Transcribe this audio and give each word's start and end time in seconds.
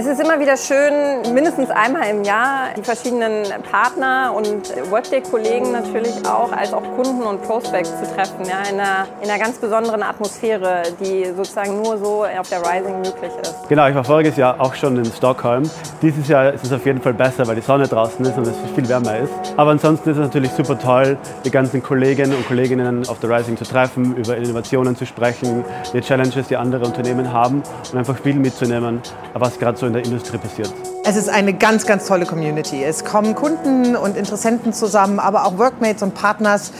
Es 0.00 0.06
ist 0.06 0.18
immer 0.18 0.40
wieder 0.40 0.56
schön, 0.56 1.34
mindestens 1.34 1.68
einmal 1.68 2.08
im 2.08 2.24
Jahr 2.24 2.68
die 2.74 2.82
verschiedenen 2.82 3.44
Partner 3.70 4.32
und 4.34 4.72
Workday-Kollegen 4.90 5.72
natürlich 5.72 6.14
auch, 6.26 6.50
als 6.52 6.72
auch 6.72 6.82
Kunden 6.96 7.22
und 7.22 7.42
Prospects 7.42 7.90
zu 7.90 8.14
treffen, 8.14 8.46
ja, 8.48 8.62
in, 8.72 8.80
einer, 8.80 9.06
in 9.22 9.28
einer 9.28 9.38
ganz 9.38 9.58
besonderen 9.58 10.02
Atmosphäre, 10.02 10.84
die 11.00 11.26
sozusagen 11.36 11.82
nur 11.82 11.98
so 11.98 12.24
auf 12.24 12.48
der 12.48 12.60
Rising 12.60 12.96
möglich 13.02 13.30
ist. 13.42 13.68
Genau, 13.68 13.88
ich 13.88 13.94
war 13.94 14.02
voriges 14.02 14.38
Jahr 14.38 14.58
auch 14.58 14.74
schon 14.74 14.96
in 14.96 15.04
Stockholm. 15.04 15.68
Dieses 16.00 16.28
Jahr 16.28 16.50
ist 16.50 16.64
es 16.64 16.72
auf 16.72 16.86
jeden 16.86 17.02
Fall 17.02 17.12
besser, 17.12 17.46
weil 17.46 17.56
die 17.56 17.60
Sonne 17.60 17.86
draußen 17.86 18.24
ist 18.24 18.38
und 18.38 18.46
es 18.46 18.54
viel 18.74 18.88
wärmer 18.88 19.18
ist. 19.18 19.34
Aber 19.58 19.72
ansonsten 19.72 20.08
ist 20.08 20.16
es 20.16 20.22
natürlich 20.22 20.52
super 20.52 20.78
toll, 20.78 21.18
die 21.44 21.50
ganzen 21.50 21.82
Kolleginnen 21.82 22.34
und 22.34 22.48
Kolleginnen 22.48 23.06
auf 23.06 23.20
der 23.20 23.28
Rising 23.28 23.58
zu 23.58 23.64
treffen, 23.64 24.16
über 24.16 24.34
Innovationen 24.34 24.96
zu 24.96 25.04
sprechen, 25.04 25.62
die 25.92 26.00
Challenges, 26.00 26.48
die 26.48 26.56
andere 26.56 26.86
Unternehmen 26.86 27.30
haben 27.30 27.62
und 27.92 27.98
einfach 27.98 28.16
viel 28.16 28.36
mitzunehmen, 28.36 29.02
was 29.34 29.58
gerade 29.58 29.76
so 29.76 29.89
in 29.90 29.94
der 29.94 30.04
Industrie 30.04 30.38
passiert. 30.38 30.72
Es 31.04 31.16
ist 31.16 31.28
eine 31.28 31.52
ganz, 31.52 31.84
ganz 31.84 32.06
tolle 32.06 32.24
Community. 32.24 32.84
Es 32.84 33.04
kommen 33.04 33.34
Kunden 33.34 33.96
und 33.96 34.16
Interessenten 34.16 34.72
zusammen, 34.72 35.18
aber 35.18 35.46
auch 35.46 35.58
Workmates 35.58 36.02
und 36.02 36.14
Partners. 36.14 36.72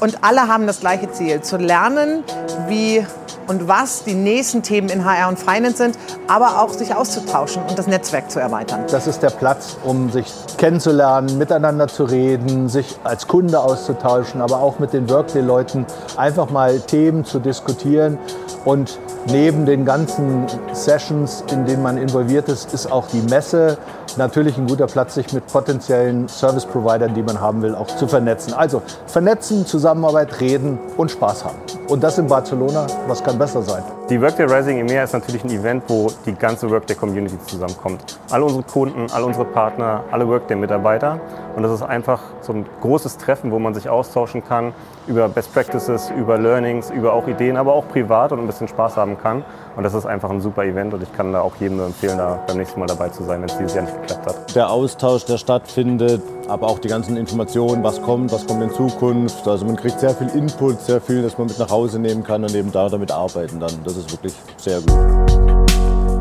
Und 0.00 0.18
alle 0.22 0.48
haben 0.48 0.66
das 0.66 0.80
gleiche 0.80 1.10
Ziel, 1.10 1.40
zu 1.40 1.56
lernen, 1.56 2.22
wie 2.68 3.04
und 3.46 3.68
was 3.68 4.04
die 4.04 4.14
nächsten 4.14 4.62
Themen 4.62 4.88
in 4.88 5.04
HR 5.04 5.28
und 5.28 5.38
Finance 5.38 5.76
sind, 5.76 5.98
aber 6.28 6.62
auch 6.62 6.72
sich 6.72 6.94
auszutauschen 6.94 7.62
und 7.68 7.78
das 7.78 7.86
Netzwerk 7.86 8.30
zu 8.30 8.40
erweitern. 8.40 8.84
Das 8.90 9.06
ist 9.06 9.22
der 9.22 9.30
Platz, 9.30 9.76
um 9.84 10.10
sich 10.10 10.32
kennenzulernen, 10.56 11.36
miteinander 11.36 11.88
zu 11.88 12.04
reden, 12.04 12.68
sich 12.68 12.96
als 13.04 13.26
Kunde 13.26 13.60
auszutauschen, 13.60 14.40
aber 14.40 14.60
auch 14.60 14.78
mit 14.78 14.92
den 14.92 15.10
Workday-Leuten 15.10 15.84
einfach 16.16 16.50
mal 16.50 16.80
Themen 16.80 17.24
zu 17.24 17.38
diskutieren 17.38 18.18
und 18.64 18.98
Neben 19.26 19.64
den 19.64 19.86
ganzen 19.86 20.46
Sessions, 20.74 21.44
in 21.50 21.64
denen 21.64 21.82
man 21.82 21.96
involviert 21.96 22.48
ist, 22.48 22.74
ist 22.74 22.90
auch 22.92 23.06
die 23.08 23.22
Messe 23.22 23.78
natürlich 24.18 24.56
ein 24.58 24.66
guter 24.66 24.86
Platz, 24.86 25.14
sich 25.14 25.32
mit 25.32 25.46
potenziellen 25.46 26.28
Service-Providern, 26.28 27.14
die 27.14 27.22
man 27.22 27.40
haben 27.40 27.62
will, 27.62 27.74
auch 27.74 27.86
zu 27.86 28.06
vernetzen. 28.06 28.52
Also 28.54 28.82
vernetzen, 29.06 29.66
Zusammenarbeit, 29.66 30.40
reden 30.40 30.78
und 30.96 31.10
Spaß 31.10 31.44
haben. 31.44 31.56
Und 31.88 32.02
das 32.02 32.18
in 32.18 32.26
Barcelona, 32.26 32.86
was 33.06 33.22
kann 33.22 33.38
besser 33.38 33.62
sein? 33.62 33.82
Die 34.10 34.20
Workday 34.20 34.46
Rising 34.46 34.78
EMEA 34.78 35.04
ist 35.04 35.12
natürlich 35.12 35.44
ein 35.44 35.50
Event, 35.50 35.84
wo 35.88 36.10
die 36.26 36.34
ganze 36.34 36.70
Workday 36.70 36.94
Community 36.94 37.38
zusammenkommt. 37.46 38.18
Alle 38.30 38.44
unsere 38.44 38.62
Kunden, 38.62 39.06
alle 39.12 39.24
unsere 39.24 39.44
Partner, 39.44 40.04
alle 40.10 40.28
Workday-Mitarbeiter. 40.28 41.20
Und 41.56 41.62
das 41.62 41.72
ist 41.72 41.82
einfach 41.82 42.20
so 42.40 42.52
ein 42.52 42.66
großes 42.80 43.16
Treffen, 43.16 43.50
wo 43.50 43.58
man 43.58 43.74
sich 43.74 43.88
austauschen 43.88 44.44
kann 44.44 44.72
über 45.06 45.28
Best 45.28 45.52
Practices, 45.52 46.10
über 46.16 46.38
Learnings, 46.38 46.90
über 46.90 47.12
auch 47.12 47.28
Ideen, 47.28 47.56
aber 47.56 47.74
auch 47.74 47.88
privat 47.88 48.32
und 48.32 48.40
ein 48.40 48.46
bisschen 48.46 48.68
Spaß 48.68 48.96
haben 48.96 49.18
kann. 49.18 49.44
Und 49.76 49.84
das 49.84 49.94
ist 49.94 50.06
einfach 50.06 50.30
ein 50.30 50.40
super 50.40 50.64
Event 50.64 50.94
und 50.94 51.02
ich 51.02 51.12
kann 51.12 51.32
da 51.32 51.40
auch 51.40 51.56
jedem 51.56 51.78
nur 51.78 51.86
empfehlen, 51.86 52.18
da 52.18 52.38
beim 52.46 52.56
nächsten 52.56 52.80
Mal 52.80 52.86
dabei 52.86 53.08
zu 53.08 53.24
sein, 53.24 53.40
wenn 53.40 53.48
es 53.48 53.58
dieses 53.58 53.74
Jahr 53.74 53.84
nicht 53.84 54.03
geklappt 54.06 54.26
hat. 54.26 54.54
Der 54.54 54.70
Austausch, 54.70 55.24
der 55.24 55.38
stattfindet, 55.38 56.22
aber 56.48 56.68
auch 56.68 56.78
die 56.78 56.88
ganzen 56.88 57.16
Informationen, 57.16 57.82
was 57.82 58.00
kommt, 58.00 58.32
was 58.32 58.46
kommt 58.46 58.62
in 58.62 58.70
Zukunft. 58.70 59.46
Also 59.46 59.64
man 59.64 59.76
kriegt 59.76 60.00
sehr 60.00 60.14
viel 60.14 60.28
Input, 60.28 60.80
sehr 60.80 61.00
viel, 61.00 61.22
das 61.22 61.38
man 61.38 61.46
mit 61.48 61.58
nach 61.58 61.70
Hause 61.70 61.98
nehmen 61.98 62.22
kann 62.22 62.42
und 62.42 62.54
eben 62.54 62.70
da 62.72 62.88
damit 62.88 63.10
arbeiten 63.10 63.60
dann. 63.60 63.72
Das 63.84 63.96
ist 63.96 64.10
wirklich 64.12 64.34
sehr 64.56 64.80
gut. 64.80 64.94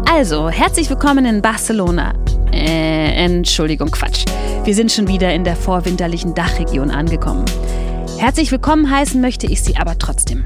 Also, 0.10 0.50
herzlich 0.50 0.90
willkommen 0.90 1.26
in 1.26 1.42
Barcelona. 1.42 2.14
Äh, 2.52 3.26
Entschuldigung, 3.26 3.90
Quatsch. 3.90 4.26
Wir 4.64 4.76
sind 4.76 4.92
schon 4.92 5.08
wieder 5.08 5.34
in 5.34 5.44
der 5.44 5.56
vorwinterlichen 5.56 6.36
Dachregion 6.36 6.92
angekommen. 6.92 7.46
Herzlich 8.20 8.52
willkommen 8.52 8.90
heißen 8.90 9.20
möchte 9.20 9.48
ich 9.48 9.64
Sie 9.64 9.76
aber 9.76 9.98
trotzdem. 9.98 10.46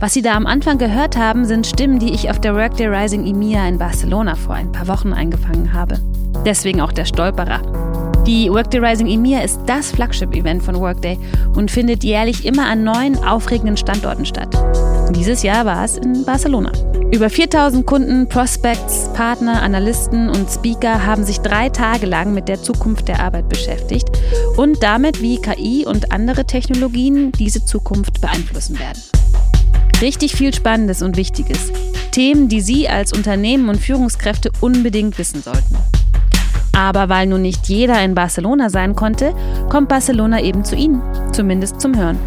Was 0.00 0.14
Sie 0.14 0.22
da 0.22 0.34
am 0.34 0.46
Anfang 0.46 0.78
gehört 0.78 1.16
haben, 1.16 1.44
sind 1.44 1.66
Stimmen, 1.66 1.98
die 1.98 2.12
ich 2.12 2.30
auf 2.30 2.40
der 2.40 2.54
Workday 2.54 2.86
Rising 2.86 3.26
EMEA 3.26 3.66
in 3.68 3.78
Barcelona 3.78 4.34
vor 4.34 4.54
ein 4.54 4.70
paar 4.70 4.88
Wochen 4.88 5.12
eingefangen 5.12 5.72
habe. 5.72 5.98
Deswegen 6.44 6.80
auch 6.80 6.92
der 6.92 7.04
Stolperer. 7.04 7.60
Die 8.26 8.50
Workday 8.50 8.80
Rising 8.80 9.06
EMEA 9.06 9.40
ist 9.40 9.58
das 9.66 9.90
Flagship-Event 9.90 10.62
von 10.62 10.76
Workday 10.76 11.18
und 11.54 11.70
findet 11.70 12.04
jährlich 12.04 12.44
immer 12.44 12.66
an 12.66 12.84
neuen, 12.84 13.16
aufregenden 13.24 13.76
Standorten 13.76 14.26
statt. 14.26 14.56
Dieses 15.14 15.42
Jahr 15.42 15.64
war 15.64 15.84
es 15.84 15.96
in 15.96 16.24
Barcelona. 16.24 16.70
Über 17.12 17.28
4000 17.28 17.84
Kunden, 17.84 18.28
Prospects, 18.28 19.10
Partner, 19.14 19.62
Analysten 19.62 20.28
und 20.28 20.48
Speaker 20.48 21.04
haben 21.04 21.24
sich 21.24 21.40
drei 21.40 21.68
Tage 21.68 22.06
lang 22.06 22.32
mit 22.32 22.48
der 22.48 22.62
Zukunft 22.62 23.08
der 23.08 23.20
Arbeit 23.20 23.48
beschäftigt 23.48 24.08
und 24.56 24.80
damit, 24.82 25.20
wie 25.20 25.40
KI 25.40 25.84
und 25.86 26.12
andere 26.12 26.44
Technologien 26.44 27.32
diese 27.32 27.64
Zukunft 27.64 28.20
beeinflussen 28.20 28.78
werden. 28.78 29.02
Richtig 30.00 30.36
viel 30.36 30.54
Spannendes 30.54 31.02
und 31.02 31.16
Wichtiges. 31.16 31.72
Themen, 32.12 32.48
die 32.48 32.60
Sie 32.60 32.88
als 32.88 33.12
Unternehmen 33.12 33.68
und 33.68 33.80
Führungskräfte 33.80 34.50
unbedingt 34.60 35.18
wissen 35.18 35.42
sollten. 35.42 35.76
Aber 36.72 37.08
weil 37.08 37.26
nun 37.26 37.42
nicht 37.42 37.68
jeder 37.68 38.02
in 38.02 38.14
Barcelona 38.14 38.70
sein 38.70 38.94
konnte, 38.96 39.34
kommt 39.68 39.88
Barcelona 39.88 40.40
eben 40.40 40.64
zu 40.64 40.76
Ihnen, 40.76 41.02
zumindest 41.32 41.80
zum 41.80 41.96
Hören. 41.96 42.18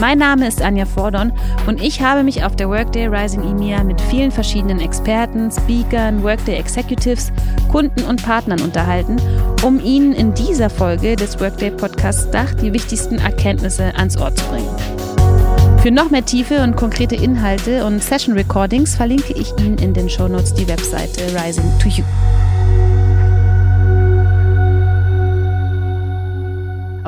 Mein 0.00 0.18
Name 0.18 0.48
ist 0.48 0.60
Anja 0.60 0.86
Vordon 0.86 1.32
und 1.66 1.80
ich 1.80 2.02
habe 2.02 2.24
mich 2.24 2.44
auf 2.44 2.56
der 2.56 2.68
Workday 2.68 3.06
Rising 3.06 3.42
EMEA 3.42 3.84
mit 3.84 4.00
vielen 4.00 4.32
verschiedenen 4.32 4.80
Experten, 4.80 5.50
Speakern, 5.50 6.22
Workday 6.22 6.56
Executives, 6.56 7.32
Kunden 7.70 8.02
und 8.02 8.22
Partnern 8.22 8.60
unterhalten, 8.60 9.16
um 9.62 9.80
Ihnen 9.82 10.12
in 10.12 10.34
dieser 10.34 10.68
Folge 10.68 11.14
des 11.16 11.40
Workday 11.40 11.70
Podcasts 11.70 12.28
Dach 12.30 12.52
die 12.54 12.72
wichtigsten 12.72 13.18
Erkenntnisse 13.18 13.94
ans 13.94 14.18
Ohr 14.18 14.34
zu 14.34 14.44
bringen. 14.46 14.68
Für 15.80 15.90
noch 15.90 16.10
mehr 16.10 16.24
Tiefe 16.24 16.62
und 16.62 16.76
konkrete 16.76 17.14
Inhalte 17.14 17.84
und 17.84 18.02
Session 18.02 18.34
Recordings 18.34 18.96
verlinke 18.96 19.34
ich 19.34 19.52
Ihnen 19.58 19.78
in 19.78 19.94
den 19.94 20.08
Shownotes 20.08 20.54
die 20.54 20.66
Webseite 20.66 21.20
Rising 21.38 21.70
to 21.78 21.88
You. 21.88 22.04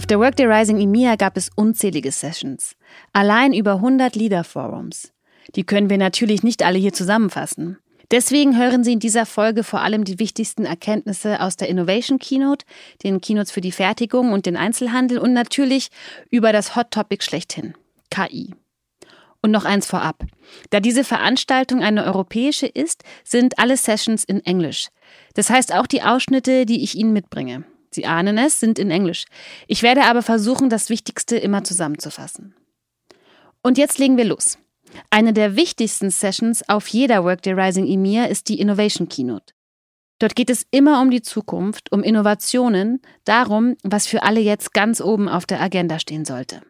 Auf 0.07 0.09
der 0.09 0.21
Workday 0.21 0.47
Rising 0.47 0.79
EMEA 0.79 1.17
gab 1.17 1.37
es 1.37 1.51
unzählige 1.57 2.13
Sessions. 2.13 2.77
Allein 3.13 3.53
über 3.53 3.73
100 3.73 4.15
Leader-Forums. 4.15 5.13
Die 5.57 5.65
können 5.65 5.91
wir 5.91 5.99
natürlich 5.99 6.45
nicht 6.45 6.63
alle 6.63 6.79
hier 6.79 6.93
zusammenfassen. 6.93 7.79
Deswegen 8.13 8.57
hören 8.57 8.85
Sie 8.85 8.93
in 8.93 9.01
dieser 9.01 9.27
Folge 9.27 9.65
vor 9.65 9.81
allem 9.81 10.05
die 10.05 10.21
wichtigsten 10.21 10.65
Erkenntnisse 10.65 11.41
aus 11.41 11.57
der 11.57 11.69
Innovation 11.69 12.21
Keynote, 12.21 12.65
den 13.03 13.21
Keynotes 13.21 13.51
für 13.51 13.61
die 13.61 13.73
Fertigung 13.73 14.33
und 14.33 14.47
den 14.47 14.57
Einzelhandel 14.57 15.19
und 15.19 15.33
natürlich 15.33 15.89
über 16.31 16.53
das 16.53 16.77
Hot 16.77 16.93
Topic 16.93 17.25
schlechthin, 17.25 17.75
KI. 18.09 18.55
Und 19.43 19.51
noch 19.51 19.65
eins 19.65 19.89
vorab. 19.89 20.23
Da 20.71 20.79
diese 20.79 21.03
Veranstaltung 21.03 21.83
eine 21.83 22.05
europäische 22.05 22.69
ist, 22.69 23.03
sind 23.25 23.59
alle 23.59 23.77
Sessions 23.77 24.23
in 24.23 24.39
Englisch. 24.47 24.87
Das 25.35 25.51
heißt 25.51 25.75
auch 25.75 25.89
die 25.89 26.03
Ausschnitte, 26.03 26.65
die 26.65 26.85
ich 26.85 26.95
Ihnen 26.95 27.13
mitbringe. 27.13 27.65
Sie 27.97 28.05
ahnen 28.05 28.37
es, 28.37 28.61
sind 28.61 28.79
in 28.79 28.91
Englisch. 28.91 29.25
Ich 29.67 29.83
werde 29.83 30.05
aber 30.05 30.21
versuchen, 30.21 30.69
das 30.69 30.91
Wichtigste 30.91 31.39
immer 31.39 31.65
zusammenzufassen. 31.65 32.55
Und 33.63 33.79
jetzt 33.79 33.99
legen 33.99 34.19
wir 34.19 34.27
los. 34.27 34.59
Eine 35.09 35.33
der 35.33 35.57
wichtigsten 35.57 36.11
Sessions 36.11 36.69
auf 36.69 36.89
jeder 36.89 37.25
Workday 37.25 37.55
Rising 37.55 37.87
EMEA 37.87 38.27
ist 38.27 38.51
die 38.51 38.61
Innovation 38.61 39.09
Keynote. 39.09 39.55
Dort 40.19 40.37
geht 40.37 40.51
es 40.51 40.67
immer 40.71 41.01
um 41.01 41.11
die 41.11 41.23
Zukunft, 41.23 41.91
um 41.91 42.03
Innovationen, 42.03 43.01
darum, 43.25 43.77
was 43.83 44.07
für 44.07 44.23
alle 44.23 44.41
jetzt 44.41 44.75
ganz 44.75 45.01
oben 45.01 45.27
auf 45.27 45.47
der 45.47 45.63
Agenda 45.63 45.99
stehen 45.99 46.27
sollte. 46.27 46.61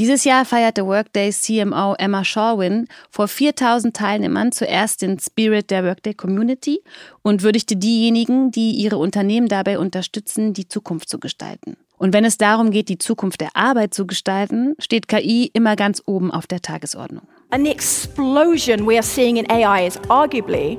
Dieses 0.00 0.24
Jahr 0.24 0.46
feierte 0.46 0.86
Workday 0.86 1.30
CMO 1.30 1.92
Emma 1.98 2.24
Shawin 2.24 2.88
vor 3.10 3.28
4000 3.28 3.94
Teilnehmern 3.94 4.50
zuerst 4.50 5.02
den 5.02 5.18
Spirit 5.18 5.70
der 5.70 5.84
Workday 5.84 6.14
Community 6.14 6.80
und 7.20 7.42
würdigte 7.42 7.76
diejenigen, 7.76 8.50
die 8.50 8.70
ihre 8.70 8.96
Unternehmen 8.96 9.48
dabei 9.48 9.78
unterstützen, 9.78 10.54
die 10.54 10.66
Zukunft 10.66 11.10
zu 11.10 11.20
gestalten. 11.20 11.76
Und 11.98 12.14
wenn 12.14 12.24
es 12.24 12.38
darum 12.38 12.70
geht, 12.70 12.88
die 12.88 12.96
Zukunft 12.96 13.42
der 13.42 13.54
Arbeit 13.54 13.92
zu 13.92 14.06
gestalten, 14.06 14.74
steht 14.78 15.06
KI 15.06 15.50
immer 15.52 15.76
ganz 15.76 16.02
oben 16.06 16.30
auf 16.30 16.46
der 16.46 16.62
Tagesordnung. 16.62 17.24
And 17.50 17.68
explosion 17.68 18.86
we 18.86 18.94
are 18.94 19.02
seeing 19.02 19.36
in 19.36 19.50
AI 19.50 19.86
is 19.86 19.98
arguably 20.08 20.78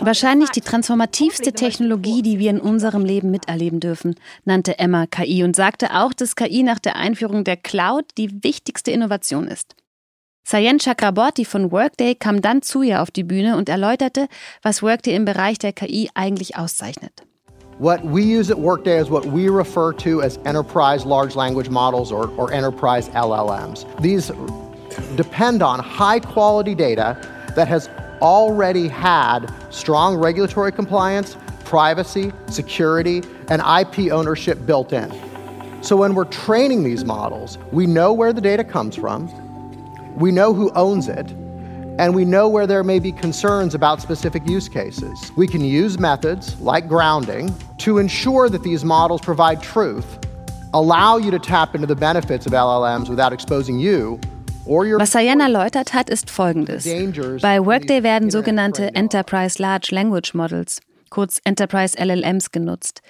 Wahrscheinlich 0.00 0.50
die 0.50 0.60
transformativste 0.62 1.52
Technologie, 1.52 2.22
die 2.22 2.38
wir 2.38 2.48
in 2.48 2.60
unserem 2.60 3.04
Leben 3.04 3.30
miterleben 3.30 3.78
dürfen, 3.78 4.14
nannte 4.46 4.78
Emma 4.78 5.04
KI 5.06 5.44
und 5.44 5.54
sagte 5.54 5.94
auch, 5.94 6.14
dass 6.14 6.34
KI 6.34 6.62
nach 6.62 6.78
der 6.78 6.96
Einführung 6.96 7.44
der 7.44 7.58
Cloud 7.58 8.06
die 8.16 8.42
wichtigste 8.42 8.90
Innovation 8.90 9.48
ist. 9.48 9.74
Sayen 10.48 10.78
Chakraborty 10.78 11.44
von 11.44 11.72
Workday 11.72 12.14
kam 12.14 12.40
dann 12.40 12.62
zu 12.62 12.80
ihr 12.80 13.02
auf 13.02 13.10
die 13.10 13.24
Bühne 13.24 13.58
und 13.58 13.68
erläuterte, 13.68 14.28
was 14.62 14.82
Workday 14.82 15.14
im 15.14 15.26
Bereich 15.26 15.58
der 15.58 15.74
KI 15.74 16.08
eigentlich 16.14 16.56
auszeichnet. 16.56 17.26
What 17.78 18.00
we 18.02 18.22
use 18.22 18.50
at 18.50 18.56
Workday 18.56 18.98
is 18.98 19.10
what 19.10 19.26
we 19.26 19.50
refer 19.50 19.92
to 19.96 20.22
as 20.22 20.38
enterprise 20.46 21.06
large 21.06 21.36
language 21.36 21.68
models 21.68 22.10
or, 22.10 22.30
or 22.38 22.50
enterprise 22.50 23.10
LLMs. 23.10 23.84
These 24.00 24.32
depend 25.16 25.62
on 25.62 25.78
high 25.78 26.20
quality 26.20 26.74
data 26.74 27.18
that 27.54 27.68
has 27.68 27.88
already 28.20 28.88
had 28.88 29.46
strong 29.70 30.16
regulatory 30.16 30.72
compliance, 30.72 31.36
privacy, 31.64 32.32
security, 32.48 33.22
and 33.48 33.62
IP 33.62 34.12
ownership 34.12 34.64
built 34.66 34.92
in. 34.92 35.12
So 35.82 35.96
when 35.96 36.14
we're 36.14 36.24
training 36.24 36.82
these 36.82 37.04
models, 37.04 37.58
we 37.72 37.86
know 37.86 38.12
where 38.12 38.32
the 38.32 38.40
data 38.40 38.64
comes 38.64 38.96
from, 38.96 39.28
we 40.16 40.32
know 40.32 40.54
who 40.54 40.70
owns 40.72 41.08
it, 41.08 41.30
and 41.98 42.14
we 42.14 42.24
know 42.24 42.48
where 42.48 42.66
there 42.66 42.84
may 42.84 42.98
be 42.98 43.12
concerns 43.12 43.74
about 43.74 44.02
specific 44.02 44.46
use 44.46 44.68
cases. 44.68 45.32
We 45.36 45.46
can 45.46 45.62
use 45.62 45.98
methods 45.98 46.60
like 46.60 46.88
grounding 46.88 47.54
to 47.78 47.98
ensure 47.98 48.48
that 48.48 48.62
these 48.62 48.84
models 48.84 49.20
provide 49.20 49.62
truth, 49.62 50.18
allow 50.74 51.16
you 51.16 51.30
to 51.30 51.38
tap 51.38 51.74
into 51.74 51.86
the 51.86 51.96
benefits 51.96 52.46
of 52.46 52.52
LLMs 52.52 53.08
without 53.08 53.32
exposing 53.32 53.78
you 53.78 54.20
Was 54.66 55.12
Sayan 55.12 55.38
erläutert 55.38 55.94
hat, 55.94 56.10
ist 56.10 56.28
folgendes. 56.28 56.84
Bei 57.40 57.64
Workday 57.64 58.02
werden 58.02 58.30
sogenannte 58.30 58.94
Enterprise 58.96 59.62
Large 59.62 59.88
Language 59.92 60.34
Models, 60.34 60.80
kurz 61.08 61.40
Enterprise 61.44 61.96
LLMs, 61.96 62.50
genutzt. 62.50 63.00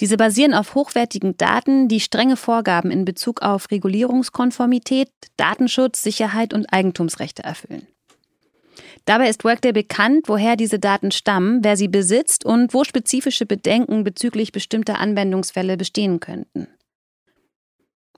Diese 0.00 0.16
basieren 0.16 0.52
auf 0.52 0.74
hochwertigen 0.74 1.36
Daten, 1.36 1.86
die 1.86 2.00
strenge 2.00 2.36
Vorgaben 2.36 2.90
in 2.90 3.04
Bezug 3.04 3.42
auf 3.42 3.70
Regulierungskonformität, 3.70 5.08
Datenschutz, 5.36 6.02
Sicherheit 6.02 6.52
und 6.52 6.72
Eigentumsrechte 6.72 7.44
erfüllen. 7.44 7.86
Dabei 9.04 9.28
ist 9.28 9.44
Workday 9.44 9.72
bekannt, 9.72 10.24
woher 10.26 10.56
diese 10.56 10.80
Daten 10.80 11.12
stammen, 11.12 11.62
wer 11.62 11.76
sie 11.76 11.88
besitzt 11.88 12.44
und 12.44 12.74
wo 12.74 12.82
spezifische 12.82 13.46
Bedenken 13.46 14.02
bezüglich 14.02 14.50
bestimmter 14.50 14.98
Anwendungsfälle 14.98 15.76
bestehen 15.76 16.18
könnten. 16.18 16.66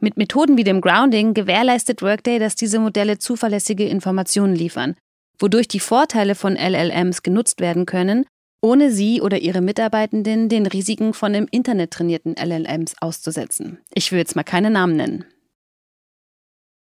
Mit 0.00 0.17
Methoden 0.17 0.56
wie 0.56 0.65
dem 0.65 0.81
Grounding 0.81 1.35
gewährleistet 1.35 2.03
Workday, 2.03 2.39
dass 2.39 2.55
diese 2.55 2.79
Modelle 2.79 3.19
zuverlässige 3.19 3.87
Informationen 3.87 4.55
liefern, 4.55 4.95
wodurch 5.39 5.67
die 5.67 5.81
Vorteile 5.81 6.35
von 6.35 6.55
LLMs 6.56 7.23
genutzt 7.23 7.61
werden 7.61 7.85
können, 7.85 8.25
ohne 8.61 8.91
sie 8.91 9.21
oder 9.21 9.39
ihre 9.39 9.61
Mitarbeitenden 9.61 10.49
den 10.49 10.67
Risiken 10.67 11.15
von 11.15 11.35
im 11.35 11.49
Internet 11.50 11.93
trainierten 11.93 12.37
LLMs 12.37 12.95
auszusetzen. 13.00 13.79
Ich 13.93 14.12
will 14.12 14.19
jetzt 14.19 14.37
mal 14.37 14.45
keine 14.45 14.71
Namen 14.71 14.97
nennen. 14.97 15.25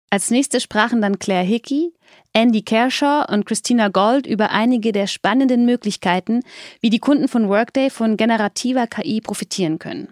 Als 0.10 0.30
nächstes 0.30 0.62
sprachen 0.62 1.02
dann 1.02 1.18
Claire 1.18 1.44
Hickey, 1.44 1.92
Andy 2.34 2.62
Kershaw 2.62 3.26
und 3.34 3.46
Christina 3.46 3.88
Gold 3.88 4.28
über 4.28 4.52
einige 4.52 4.92
der 4.92 5.08
spannenden 5.08 5.66
Möglichkeiten, 5.66 6.42
wie 6.82 6.92
die 6.92 7.00
Kunden 7.00 7.28
von 7.28 7.50
Workday 7.50 7.90
von 7.90 8.16
generativer 8.16 8.86
KI 8.86 9.22
profitieren 9.22 9.80
können. 9.80 10.10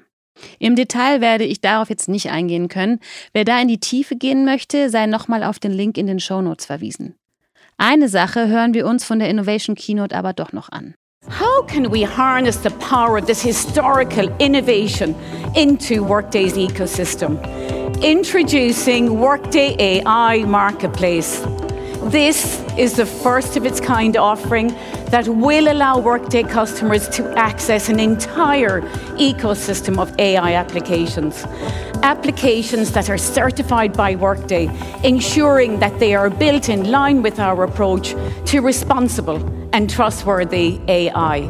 Im 0.59 0.75
Detail 0.75 1.21
werde 1.21 1.43
ich 1.43 1.61
darauf 1.61 1.89
jetzt 1.89 2.09
nicht 2.09 2.31
eingehen 2.31 2.67
können. 2.67 2.99
Wer 3.33 3.45
da 3.45 3.59
in 3.61 3.67
die 3.67 3.79
Tiefe 3.79 4.15
gehen 4.15 4.45
möchte, 4.45 4.89
sei 4.89 5.05
nochmal 5.05 5.43
auf 5.43 5.59
den 5.59 5.71
Link 5.71 5.97
in 5.97 6.07
den 6.07 6.19
Show 6.19 6.41
Notes 6.41 6.65
verwiesen. 6.65 7.15
Eine 7.77 8.09
Sache 8.09 8.47
hören 8.47 8.73
wir 8.73 8.85
uns 8.85 9.03
von 9.03 9.19
der 9.19 9.29
Innovation 9.29 9.75
Keynote 9.75 10.15
aber 10.15 10.33
doch 10.33 10.53
noch 10.53 10.69
an. 10.69 10.93
How 11.27 11.65
can 11.67 11.91
we 11.91 12.05
harness 12.05 12.57
the 12.61 12.71
power 12.79 13.17
of 13.17 13.25
this 13.25 13.41
historical 13.41 14.29
innovation 14.39 15.15
into 15.55 16.03
Workday's 16.03 16.57
ecosystem? 16.57 17.37
Introducing 18.03 19.19
Workday 19.19 20.01
AI 20.03 20.43
Marketplace. 20.45 21.43
This 22.09 22.59
is 22.75 22.95
the 22.95 23.05
first 23.05 23.55
of 23.55 23.65
its 23.65 23.79
kind 23.79 24.17
offering 24.17 24.73
that 25.11 25.27
will 25.27 25.67
allow 25.67 25.99
Workday 25.99 26.43
customers 26.43 27.07
to 27.09 27.29
access 27.37 27.89
an 27.89 27.99
entire 27.99 28.81
ecosystem 29.19 29.99
of 29.99 30.17
AI 30.17 30.53
applications. 30.53 31.43
Applications 32.01 32.93
that 32.93 33.09
are 33.09 33.17
certified 33.17 33.91
by 33.91 34.15
Workday, 34.15 34.69
ensuring 35.03 35.79
that 35.79 35.99
they 35.99 36.15
are 36.15 36.29
built 36.29 36.69
in 36.69 36.89
line 36.89 37.21
with 37.21 37.39
our 37.39 37.63
approach 37.63 38.15
to 38.45 38.61
responsible 38.61 39.37
and 39.73 39.89
trustworthy 39.89 40.79
AI. 40.87 41.41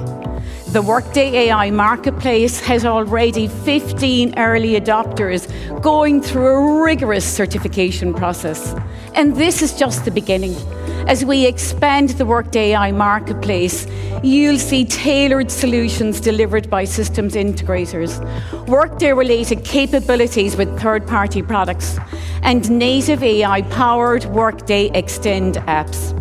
The 0.69 0.81
Workday 0.81 1.49
AI 1.49 1.69
Marketplace 1.69 2.59
has 2.61 2.83
already 2.83 3.47
15 3.47 4.39
early 4.39 4.79
adopters 4.79 5.45
going 5.81 6.21
through 6.21 6.47
a 6.47 6.81
rigorous 6.81 7.25
certification 7.25 8.13
process. 8.13 8.73
And 9.13 9.35
this 9.35 9.61
is 9.61 9.77
just 9.77 10.05
the 10.05 10.11
beginning. 10.11 10.55
As 11.07 11.25
we 11.25 11.45
expand 11.45 12.09
the 12.09 12.25
Workday 12.25 12.73
AI 12.73 12.91
Marketplace, 12.91 13.87
you'll 14.23 14.59
see 14.59 14.85
tailored 14.85 15.51
solutions 15.51 16.21
delivered 16.21 16.69
by 16.69 16.83
systems 16.83 17.33
integrators, 17.33 18.19
Workday 18.67 19.11
related 19.11 19.65
capabilities 19.65 20.55
with 20.55 20.79
third 20.79 21.07
party 21.07 21.41
products, 21.41 21.97
and 22.43 22.69
native 22.69 23.23
AI 23.23 23.63
powered 23.63 24.25
Workday 24.25 24.89
Extend 24.93 25.55
apps. 25.55 26.20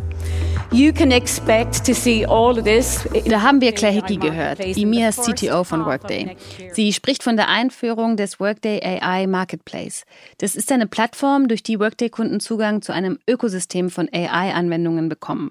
Da 3.25 3.43
haben 3.43 3.61
wir 3.61 3.73
Claire 3.73 3.93
Hickey 3.93 4.17
gehört, 4.19 4.61
EMEA's 4.61 5.17
CTO 5.17 5.65
von 5.65 5.85
Workday. 5.85 6.37
Sie 6.73 6.93
spricht 6.93 7.25
von 7.25 7.37
der 7.37 7.49
Einführung 7.49 8.17
des 8.17 8.39
Workday 8.39 8.81
AI 8.81 9.27
Marketplace. 9.27 10.05
Das 10.39 10.55
ist 10.55 10.71
eine 10.71 10.87
Plattform, 10.87 11.49
durch 11.49 11.65
die 11.65 11.81
Workday-Kunden 11.81 12.39
Zugang 12.39 12.83
zu 12.83 12.93
einem 12.93 13.19
Ökosystem 13.29 13.91
von 13.91 14.09
AI-Anwendungen 14.13 15.09
bekommen. 15.09 15.51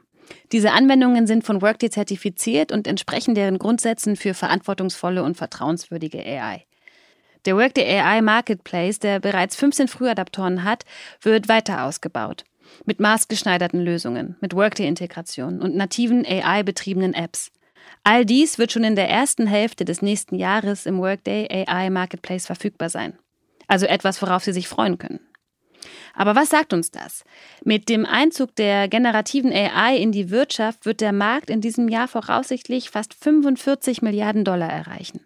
Diese 0.53 0.71
Anwendungen 0.71 1.27
sind 1.27 1.43
von 1.43 1.61
Workday 1.61 1.89
zertifiziert 1.89 2.71
und 2.71 2.87
entsprechen 2.87 3.35
deren 3.35 3.59
Grundsätzen 3.59 4.15
für 4.15 4.33
verantwortungsvolle 4.33 5.21
und 5.23 5.35
vertrauenswürdige 5.35 6.19
AI. 6.19 6.63
Der 7.45 7.57
Workday 7.57 7.99
AI 7.99 8.21
Marketplace, 8.21 8.99
der 8.99 9.19
bereits 9.19 9.57
15 9.57 9.89
Frühadaptoren 9.89 10.63
hat, 10.63 10.85
wird 11.21 11.49
weiter 11.49 11.83
ausgebaut 11.83 12.45
mit 12.85 12.99
maßgeschneiderten 12.99 13.79
Lösungen, 13.79 14.35
mit 14.41 14.53
Workday-Integration 14.53 15.61
und 15.61 15.75
nativen 15.75 16.25
AI-betriebenen 16.25 17.13
Apps. 17.13 17.51
All 18.03 18.25
dies 18.25 18.57
wird 18.57 18.71
schon 18.71 18.83
in 18.83 18.95
der 18.95 19.09
ersten 19.09 19.47
Hälfte 19.47 19.85
des 19.85 20.01
nächsten 20.01 20.35
Jahres 20.35 20.85
im 20.85 20.99
Workday 20.99 21.47
AI 21.67 21.89
Marketplace 21.89 22.45
verfügbar 22.45 22.89
sein. 22.89 23.17
Also 23.67 23.85
etwas, 23.85 24.21
worauf 24.21 24.43
Sie 24.43 24.53
sich 24.53 24.67
freuen 24.67 24.97
können. 24.97 25.19
Aber 26.13 26.35
was 26.35 26.49
sagt 26.49 26.73
uns 26.73 26.91
das? 26.91 27.23
Mit 27.63 27.87
dem 27.87 28.05
Einzug 28.05 28.55
der 28.55 28.87
generativen 28.87 29.53
AI 29.53 29.95
in 29.95 30.11
die 30.11 30.29
Wirtschaft 30.29 30.85
wird 30.85 31.01
der 31.01 31.13
Markt 31.13 31.49
in 31.49 31.61
diesem 31.61 31.87
Jahr 31.87 32.07
voraussichtlich 32.07 32.89
fast 32.89 33.13
45 33.13 34.01
Milliarden 34.01 34.43
Dollar 34.43 34.69
erreichen. 34.69 35.21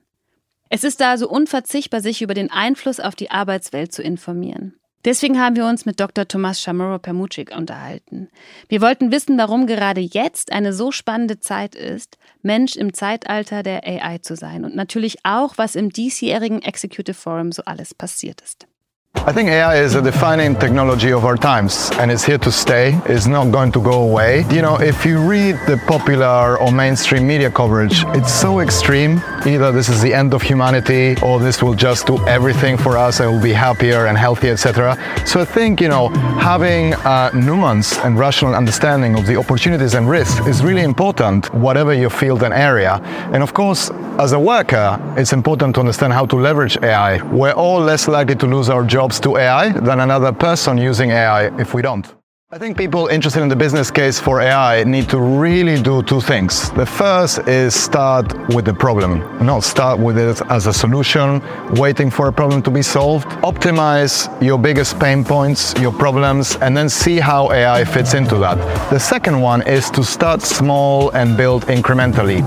Es 0.69 0.83
ist 0.83 1.01
also 1.01 1.29
unverzichtbar, 1.29 2.01
sich 2.01 2.21
über 2.21 2.33
den 2.33 2.51
Einfluss 2.51 2.99
auf 2.99 3.15
die 3.15 3.31
Arbeitswelt 3.31 3.93
zu 3.93 4.01
informieren. 4.01 4.75
Deswegen 5.05 5.39
haben 5.39 5.57
wir 5.57 5.65
uns 5.65 5.85
mit 5.85 5.99
Dr. 5.99 6.27
Thomas 6.27 6.61
Chamorro 6.61 6.97
Permucik 6.97 7.55
unterhalten. 7.55 8.29
Wir 8.69 8.81
wollten 8.81 9.11
wissen, 9.11 9.37
warum 9.37 9.67
gerade 9.67 9.99
jetzt 9.99 10.53
eine 10.53 10.71
so 10.71 10.91
spannende 10.91 11.39
Zeit 11.39 11.75
ist, 11.75 12.17
Mensch 12.41 12.75
im 12.77 12.93
Zeitalter 12.93 13.63
der 13.63 13.85
AI 13.85 14.19
zu 14.19 14.35
sein 14.35 14.63
und 14.63 14.75
natürlich 14.75 15.17
auch, 15.23 15.57
was 15.57 15.75
im 15.75 15.89
diesjährigen 15.89 16.61
Executive 16.61 17.15
Forum 17.15 17.51
so 17.51 17.63
alles 17.65 17.93
passiert 17.93 18.41
ist. 18.41 18.67
I 19.15 19.31
think 19.31 19.47
AI 19.47 19.77
is 19.77 19.95
a 19.95 20.01
defining 20.01 20.53
technology 20.53 21.13
of 21.13 21.23
our 21.23 21.37
times 21.37 21.89
and 21.93 22.11
it's 22.11 22.25
here 22.25 22.39
to 22.39 22.51
stay. 22.51 22.99
It's 23.05 23.25
not 23.25 23.51
going 23.51 23.71
to 23.71 23.81
go 23.81 24.01
away. 24.01 24.43
You 24.51 24.61
know, 24.61 24.75
if 24.81 25.05
you 25.05 25.17
read 25.21 25.55
the 25.65 25.81
popular 25.87 26.57
or 26.59 26.73
mainstream 26.73 27.25
media 27.25 27.49
coverage, 27.49 28.03
it's 28.07 28.33
so 28.33 28.59
extreme. 28.59 29.21
Either 29.45 29.71
this 29.71 29.87
is 29.87 30.01
the 30.01 30.13
end 30.13 30.33
of 30.33 30.41
humanity 30.41 31.15
or 31.21 31.39
this 31.39 31.63
will 31.63 31.73
just 31.73 32.05
do 32.05 32.17
everything 32.27 32.75
for 32.75 32.97
us 32.97 33.21
and 33.21 33.31
we'll 33.31 33.41
be 33.41 33.53
happier 33.53 34.07
and 34.07 34.17
healthier, 34.17 34.51
etc. 34.51 34.97
So 35.25 35.39
I 35.39 35.45
think, 35.45 35.79
you 35.79 35.87
know, 35.87 36.09
having 36.39 36.93
uh, 36.95 37.29
a 37.31 37.35
nuanced 37.35 38.03
and 38.03 38.19
rational 38.19 38.55
understanding 38.55 39.17
of 39.17 39.25
the 39.25 39.37
opportunities 39.37 39.93
and 39.93 40.09
risks 40.09 40.45
is 40.47 40.61
really 40.61 40.81
important, 40.81 41.53
whatever 41.53 41.93
your 41.93 42.09
field 42.09 42.43
and 42.43 42.53
area. 42.53 42.99
And 43.31 43.41
of 43.41 43.53
course, 43.53 43.89
as 44.19 44.33
a 44.33 44.39
worker, 44.39 44.99
it's 45.17 45.33
important 45.33 45.75
to 45.75 45.79
understand 45.79 46.13
how 46.13 46.25
to 46.25 46.35
leverage 46.35 46.77
AI. 46.83 47.21
We're 47.31 47.53
all 47.53 47.79
less 47.79 48.07
likely 48.07 48.35
to 48.35 48.45
lose 48.45 48.69
our 48.69 48.83
jobs 49.03 49.19
to 49.19 49.35
AI 49.35 49.73
than 49.87 49.99
another 49.99 50.31
person 50.31 50.77
using 50.77 51.11
AI 51.11 51.51
if 51.59 51.73
we 51.73 51.81
don't. 51.81 52.22
I 52.53 52.59
think 52.59 52.77
people 52.77 53.07
interested 53.07 53.41
in 53.41 53.49
the 53.49 53.55
business 53.55 53.89
case 53.89 54.19
for 54.19 54.39
AI 54.39 54.83
need 54.83 55.09
to 55.09 55.19
really 55.19 55.81
do 55.81 56.03
two 56.03 56.21
things. 56.21 56.69
The 56.73 56.85
first 56.85 57.39
is 57.47 57.73
start 57.73 58.31
with 58.49 58.65
the 58.65 58.75
problem, 58.75 59.21
not 59.43 59.63
start 59.63 59.97
with 59.99 60.19
it 60.19 60.39
as 60.51 60.67
a 60.67 60.73
solution, 60.73 61.41
waiting 61.71 62.11
for 62.11 62.27
a 62.27 62.31
problem 62.31 62.61
to 62.61 62.69
be 62.69 62.83
solved. 62.83 63.27
Optimize 63.41 64.29
your 64.39 64.59
biggest 64.59 64.99
pain 64.99 65.25
points, 65.25 65.73
your 65.81 65.91
problems, 65.91 66.55
and 66.57 66.77
then 66.77 66.89
see 66.89 67.17
how 67.17 67.51
AI 67.51 67.83
fits 67.85 68.13
into 68.13 68.37
that. 68.37 68.59
The 68.91 68.99
second 68.99 69.41
one 69.41 69.63
is 69.63 69.89
to 69.89 70.03
start 70.03 70.43
small 70.43 71.09
and 71.15 71.35
build 71.35 71.65
incrementally. 71.65 72.43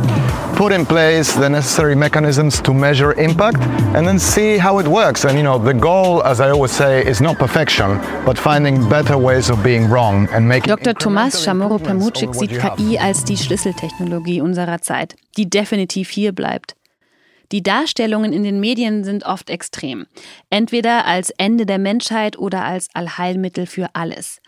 Put 0.56 0.72
in 0.72 0.86
place 0.86 1.34
the 1.34 1.50
necessary 1.50 1.94
mechanisms 1.94 2.62
to 2.62 2.72
measure 2.72 3.12
impact 3.14 3.60
and 3.94 4.06
then 4.06 4.18
see 4.18 4.56
how 4.56 4.78
it 4.78 4.86
works. 4.86 5.24
And 5.24 5.36
you 5.36 5.42
know, 5.42 5.58
the 5.58 5.74
goal, 5.74 6.22
as 6.22 6.40
I 6.40 6.50
always 6.50 6.70
say, 6.70 7.04
is 7.04 7.20
not 7.20 7.38
perfection, 7.38 7.98
but 8.24 8.38
finding 8.38 8.88
better 8.88 9.18
ways 9.18 9.50
of 9.50 9.62
being 9.62 9.86
Dr. 9.96 10.94
Thomas 10.94 11.42
Chamorro 11.42 11.78
Permucik 11.78 12.34
sieht 12.34 12.50
KI 12.50 12.98
als 12.98 13.24
die 13.24 13.38
Schlüsseltechnologie 13.38 14.42
unserer 14.42 14.82
Zeit, 14.82 15.16
die 15.38 15.48
definitiv 15.48 16.10
hier 16.10 16.32
bleibt. 16.32 16.76
Die 17.50 17.62
Darstellungen 17.62 18.34
in 18.34 18.42
den 18.42 18.60
Medien 18.60 19.04
sind 19.04 19.24
oft 19.24 19.48
extrem. 19.48 20.06
Entweder 20.50 21.06
als 21.06 21.30
Ende 21.30 21.64
der 21.64 21.78
Menschheit 21.78 22.38
oder 22.38 22.62
als 22.62 22.88
Allheilmittel 22.92 23.64
für 23.64 23.88
alles. 23.94 24.42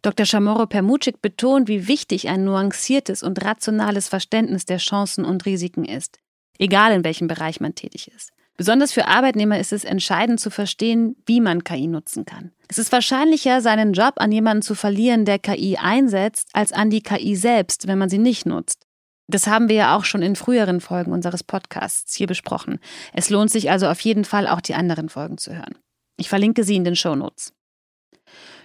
Dr. 0.00 0.24
Chamorro 0.24 0.64
Permucik 0.64 1.20
betont, 1.20 1.68
wie 1.68 1.86
wichtig 1.86 2.30
ein 2.30 2.44
nuanciertes 2.44 3.22
und 3.22 3.44
rationales 3.44 4.08
Verständnis 4.08 4.64
der 4.64 4.78
Chancen 4.78 5.26
und 5.26 5.44
Risiken 5.44 5.84
ist. 5.84 6.18
Egal 6.58 6.94
in 6.94 7.04
welchem 7.04 7.28
Bereich 7.28 7.60
man 7.60 7.74
tätig 7.74 8.10
ist. 8.16 8.32
Besonders 8.56 8.92
für 8.92 9.08
Arbeitnehmer 9.08 9.58
ist 9.58 9.72
es 9.72 9.84
entscheidend 9.84 10.38
zu 10.38 10.48
verstehen, 10.48 11.16
wie 11.26 11.40
man 11.40 11.64
KI 11.64 11.88
nutzen 11.88 12.24
kann. 12.24 12.52
Es 12.68 12.78
ist 12.78 12.92
wahrscheinlicher, 12.92 13.60
seinen 13.60 13.92
Job 13.92 14.14
an 14.16 14.30
jemanden 14.30 14.62
zu 14.62 14.74
verlieren, 14.74 15.24
der 15.24 15.40
KI 15.40 15.76
einsetzt, 15.76 16.50
als 16.52 16.72
an 16.72 16.88
die 16.88 17.02
KI 17.02 17.34
selbst, 17.34 17.88
wenn 17.88 17.98
man 17.98 18.08
sie 18.08 18.18
nicht 18.18 18.46
nutzt. 18.46 18.86
Das 19.26 19.46
haben 19.46 19.68
wir 19.68 19.76
ja 19.76 19.96
auch 19.96 20.04
schon 20.04 20.22
in 20.22 20.36
früheren 20.36 20.80
Folgen 20.80 21.12
unseres 21.12 21.42
Podcasts 21.42 22.14
hier 22.14 22.26
besprochen. 22.26 22.78
Es 23.12 23.30
lohnt 23.30 23.50
sich 23.50 23.70
also 23.70 23.88
auf 23.88 24.00
jeden 24.00 24.24
Fall 24.24 24.46
auch 24.46 24.60
die 24.60 24.74
anderen 24.74 25.08
Folgen 25.08 25.38
zu 25.38 25.54
hören. 25.56 25.78
Ich 26.16 26.28
verlinke 26.28 26.62
sie 26.62 26.76
in 26.76 26.84
den 26.84 26.96
Show 26.96 27.16
Notes. 27.16 27.52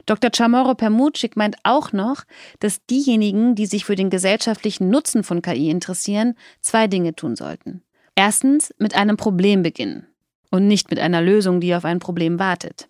Dr. 0.05 0.31
Chamorro 0.35 0.75
Permucik 0.75 1.35
meint 1.35 1.57
auch 1.63 1.93
noch, 1.93 2.23
dass 2.59 2.85
diejenigen, 2.85 3.55
die 3.55 3.65
sich 3.65 3.85
für 3.85 3.95
den 3.95 4.09
gesellschaftlichen 4.09 4.89
Nutzen 4.89 5.23
von 5.23 5.41
KI 5.41 5.69
interessieren, 5.69 6.35
zwei 6.61 6.87
Dinge 6.87 7.15
tun 7.15 7.35
sollten. 7.35 7.83
Erstens 8.19 8.73
mit 8.77 8.95
einem 8.95 9.15
Problem 9.15 9.63
beginnen 9.63 10.05
und 10.51 10.67
nicht 10.67 10.89
mit 10.89 10.99
einer 10.99 11.21
Lösung, 11.21 11.61
die 11.61 11.73
auf 11.73 11.85
ein 11.85 11.99
Problem 11.99 12.37
wartet. 12.37 12.89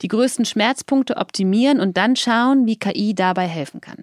Die 0.00 0.08
größten 0.08 0.46
Schmerzpunkte 0.46 1.18
optimieren 1.18 1.78
und 1.78 1.98
dann 1.98 2.16
schauen, 2.16 2.64
wie 2.64 2.78
KI 2.78 3.14
dabei 3.14 3.46
helfen 3.46 3.82
kann. 3.82 4.02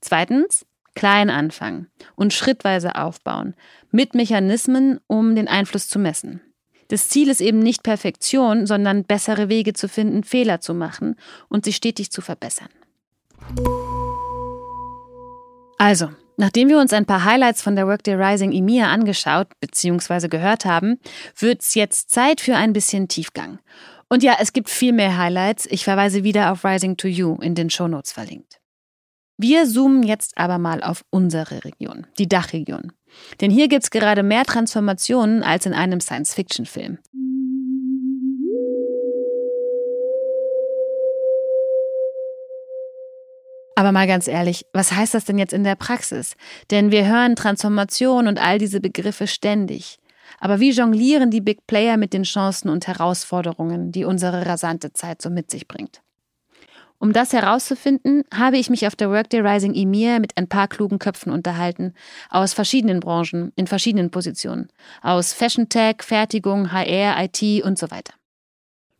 Zweitens, 0.00 0.64
klein 0.94 1.28
anfangen 1.28 1.88
und 2.14 2.32
schrittweise 2.32 2.94
aufbauen, 2.94 3.54
mit 3.90 4.14
Mechanismen, 4.14 5.00
um 5.08 5.34
den 5.34 5.48
Einfluss 5.48 5.88
zu 5.88 5.98
messen. 5.98 6.40
Das 6.86 7.08
Ziel 7.08 7.28
ist 7.28 7.40
eben 7.40 7.58
nicht 7.58 7.82
Perfektion, 7.82 8.68
sondern 8.68 9.02
bessere 9.02 9.48
Wege 9.48 9.72
zu 9.72 9.88
finden, 9.88 10.22
Fehler 10.22 10.60
zu 10.60 10.72
machen 10.72 11.16
und 11.48 11.64
sie 11.64 11.72
stetig 11.72 12.12
zu 12.12 12.20
verbessern. 12.20 12.68
Also, 15.78 16.10
Nachdem 16.36 16.68
wir 16.68 16.78
uns 16.78 16.92
ein 16.92 17.06
paar 17.06 17.24
Highlights 17.24 17.62
von 17.62 17.76
der 17.76 17.86
Workday 17.86 18.14
Rising 18.14 18.52
EMEA 18.52 18.86
angeschaut 18.86 19.48
bzw. 19.60 20.28
gehört 20.28 20.64
haben, 20.64 20.98
wird's 21.36 21.74
jetzt 21.74 22.10
Zeit 22.10 22.40
für 22.40 22.56
ein 22.56 22.72
bisschen 22.72 23.08
Tiefgang. 23.08 23.58
Und 24.08 24.22
ja, 24.22 24.36
es 24.40 24.52
gibt 24.52 24.68
viel 24.68 24.92
mehr 24.92 25.16
Highlights. 25.16 25.66
Ich 25.66 25.84
verweise 25.84 26.24
wieder 26.24 26.52
auf 26.52 26.64
Rising 26.64 26.96
to 26.96 27.08
You 27.08 27.36
in 27.40 27.54
den 27.54 27.70
Shownotes 27.70 28.12
verlinkt. 28.12 28.60
Wir 29.38 29.66
zoomen 29.66 30.02
jetzt 30.02 30.36
aber 30.36 30.58
mal 30.58 30.82
auf 30.82 31.04
unsere 31.10 31.64
Region, 31.64 32.06
die 32.18 32.28
Dachregion. 32.28 32.92
Denn 33.40 33.50
hier 33.50 33.68
gibt's 33.68 33.90
gerade 33.90 34.22
mehr 34.22 34.44
Transformationen 34.44 35.42
als 35.42 35.66
in 35.66 35.74
einem 35.74 36.00
Science-Fiction-Film. 36.00 36.98
Aber 43.74 43.92
mal 43.92 44.06
ganz 44.06 44.28
ehrlich, 44.28 44.66
was 44.72 44.92
heißt 44.92 45.14
das 45.14 45.24
denn 45.24 45.38
jetzt 45.38 45.52
in 45.52 45.64
der 45.64 45.76
Praxis? 45.76 46.36
Denn 46.70 46.90
wir 46.90 47.06
hören 47.06 47.36
Transformation 47.36 48.28
und 48.28 48.40
all 48.40 48.58
diese 48.58 48.80
Begriffe 48.80 49.26
ständig. 49.26 49.98
Aber 50.40 50.60
wie 50.60 50.70
jonglieren 50.70 51.30
die 51.30 51.40
Big 51.40 51.66
Player 51.66 51.96
mit 51.96 52.12
den 52.12 52.24
Chancen 52.24 52.68
und 52.68 52.86
Herausforderungen, 52.86 53.92
die 53.92 54.04
unsere 54.04 54.46
rasante 54.46 54.92
Zeit 54.92 55.22
so 55.22 55.30
mit 55.30 55.50
sich 55.50 55.68
bringt? 55.68 56.02
Um 56.98 57.12
das 57.12 57.32
herauszufinden, 57.32 58.22
habe 58.32 58.58
ich 58.58 58.70
mich 58.70 58.86
auf 58.86 58.94
der 58.94 59.10
Workday 59.10 59.40
Rising 59.40 59.74
EMEA 59.74 60.20
mit 60.20 60.36
ein 60.36 60.48
paar 60.48 60.68
klugen 60.68 61.00
Köpfen 61.00 61.32
unterhalten, 61.32 61.94
aus 62.30 62.52
verschiedenen 62.52 63.00
Branchen, 63.00 63.52
in 63.56 63.66
verschiedenen 63.66 64.12
Positionen, 64.12 64.68
aus 65.00 65.32
Fashion 65.32 65.68
Tech, 65.68 65.96
Fertigung, 66.02 66.70
HR, 66.70 67.24
IT 67.24 67.64
und 67.64 67.76
so 67.76 67.90
weiter. 67.90 68.12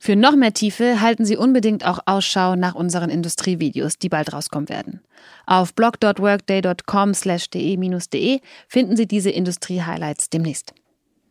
Für 0.05 0.17
noch 0.17 0.35
mehr 0.35 0.53
Tiefe 0.53 1.01
halten 1.01 1.25
Sie 1.25 1.37
unbedingt 1.37 1.87
auch 1.87 2.01
Ausschau 2.07 2.57
nach 2.57 2.75
unseren 2.75 3.09
Industrievideos, 3.09 3.99
die 3.99 4.09
bald 4.09 4.33
rauskommen 4.33 4.69
werden. 4.69 5.01
Auf 5.47 5.75
blog.workday.com/de-de 5.75 8.41
finden 8.67 8.97
Sie 8.97 9.07
diese 9.07 9.31
Industrie-Highlights 9.31 10.29
demnächst. 10.29 10.75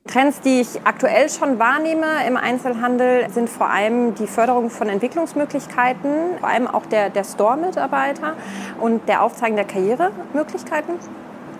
Trends, 0.07 0.39
die 0.39 0.61
ich 0.61 0.69
aktuell 0.85 1.29
schon 1.29 1.59
wahrnehme 1.59 2.25
im 2.25 2.37
Einzelhandel, 2.37 3.29
sind 3.29 3.49
vor 3.49 3.69
allem 3.69 4.15
die 4.15 4.25
Förderung 4.25 4.69
von 4.69 4.87
Entwicklungsmöglichkeiten, 4.87 6.37
vor 6.39 6.47
allem 6.47 6.67
auch 6.67 6.85
der, 6.85 7.09
der 7.09 7.25
Store-Mitarbeiter 7.25 8.37
und 8.79 9.05
der 9.09 9.21
Aufzeigen 9.21 9.57
der 9.57 9.65
Karrieremöglichkeiten. 9.65 10.93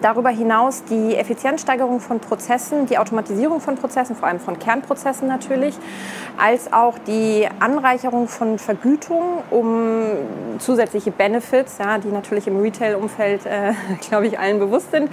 Darüber 0.02 0.30
hinaus 0.30 0.84
die 0.84 1.16
Effizienzsteigerung 1.16 2.00
von 2.00 2.20
Prozessen, 2.20 2.88
die 2.88 2.98
Automatisierung 2.98 3.62
von 3.62 3.76
Prozessen, 3.76 4.16
vor 4.16 4.28
allem 4.28 4.40
von 4.40 4.58
Kernprozessen 4.58 5.28
natürlich, 5.28 5.76
als 6.38 6.74
auch 6.74 6.98
die 7.00 7.48
Anreicherung 7.60 8.28
von 8.28 8.58
Vergütung, 8.58 9.44
um 9.52 10.14
zusätzliche 10.58 11.12
Benefits, 11.12 11.78
ja, 11.78 12.00
die 12.00 12.08
natürlich 12.08 12.48
im 12.48 12.60
Retail-Umfeld, 12.60 13.46
äh, 13.46 13.74
glaube 14.10 14.28
ich, 14.28 14.40
allen 14.40 14.60
bewusst 14.60 14.92
sind, 14.92 15.10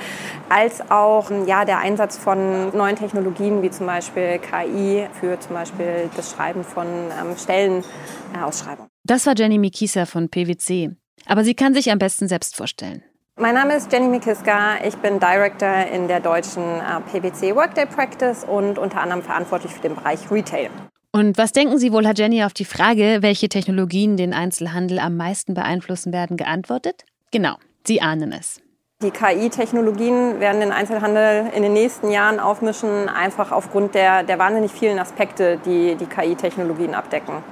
als 0.49 0.91
auch 0.91 1.31
ja, 1.47 1.65
der 1.65 1.79
Einsatz 1.79 2.17
von 2.17 2.75
neuen 2.77 2.97
Technologien 2.97 3.63
wie 3.63 3.71
zum 3.71 3.87
Beispiel 3.87 4.39
KI 4.39 5.07
für 5.21 5.39
zum 5.39 5.55
Beispiel 5.55 6.09
das 6.17 6.33
Schreiben 6.33 6.65
von 6.65 6.87
ähm, 6.87 7.37
Stellenausschreibungen. 7.37 8.91
Das 9.05 9.27
war 9.27 9.35
Jenny 9.37 9.59
Mikisa 9.59 10.07
von 10.07 10.29
PwC. 10.29 10.97
Aber 11.27 11.45
sie 11.45 11.55
kann 11.55 11.75
sich 11.75 11.91
am 11.91 11.99
besten 11.99 12.29
selbst 12.29 12.57
vorstellen. 12.57 13.03
Mein 13.41 13.55
Name 13.55 13.77
ist 13.77 13.93
Jenny 13.93 14.09
Mikiska. 14.09 14.79
Ich 14.85 14.97
bin 14.97 15.21
Director 15.21 15.87
in 15.95 16.09
der 16.09 16.19
deutschen 16.19 16.61
äh, 16.61 17.01
PwC 17.09 17.55
Workday 17.55 17.87
Practice 17.87 18.43
und 18.43 18.79
unter 18.79 19.01
anderem 19.01 19.23
verantwortlich 19.23 19.73
für 19.73 19.81
den 19.81 19.95
Bereich 19.95 20.29
Retail. 20.29 20.71
Und 21.13 21.39
was 21.39 21.53
denken 21.53 21.79
Sie 21.79 21.93
wohl, 21.93 22.05
hat 22.05 22.19
Jenny 22.19 22.43
auf 22.43 22.53
die 22.53 22.65
Frage, 22.65 23.19
welche 23.21 23.49
Technologien 23.49 24.17
den 24.17 24.35
Einzelhandel 24.35 24.99
am 24.99 25.17
meisten 25.17 25.55
beeinflussen 25.55 26.13
werden, 26.13 26.37
geantwortet? 26.37 27.05
Genau, 27.31 27.55
Sie 27.87 28.03
ahnen 28.03 28.33
es. 28.33 28.61
Die 29.03 29.13
KI-Technologien 29.13 30.41
werden 30.41 30.61
den 30.61 30.73
Einzelhandel 30.73 31.53
in 31.55 31.63
den 31.63 31.75
nächsten 31.75 32.11
Jahren 32.11 32.41
aufmischen, 32.41 33.09
einfach 33.09 33.53
aufgrund 33.53 33.95
der, 33.95 34.25
der 34.25 34.41
wahnsinnig 34.41 34.73
vielen 34.73 34.99
Aspekte, 34.99 35.61
die 35.65 35.95
die 35.95 36.07
KI-Technologien 36.07 36.93
abdecken. 36.93 37.45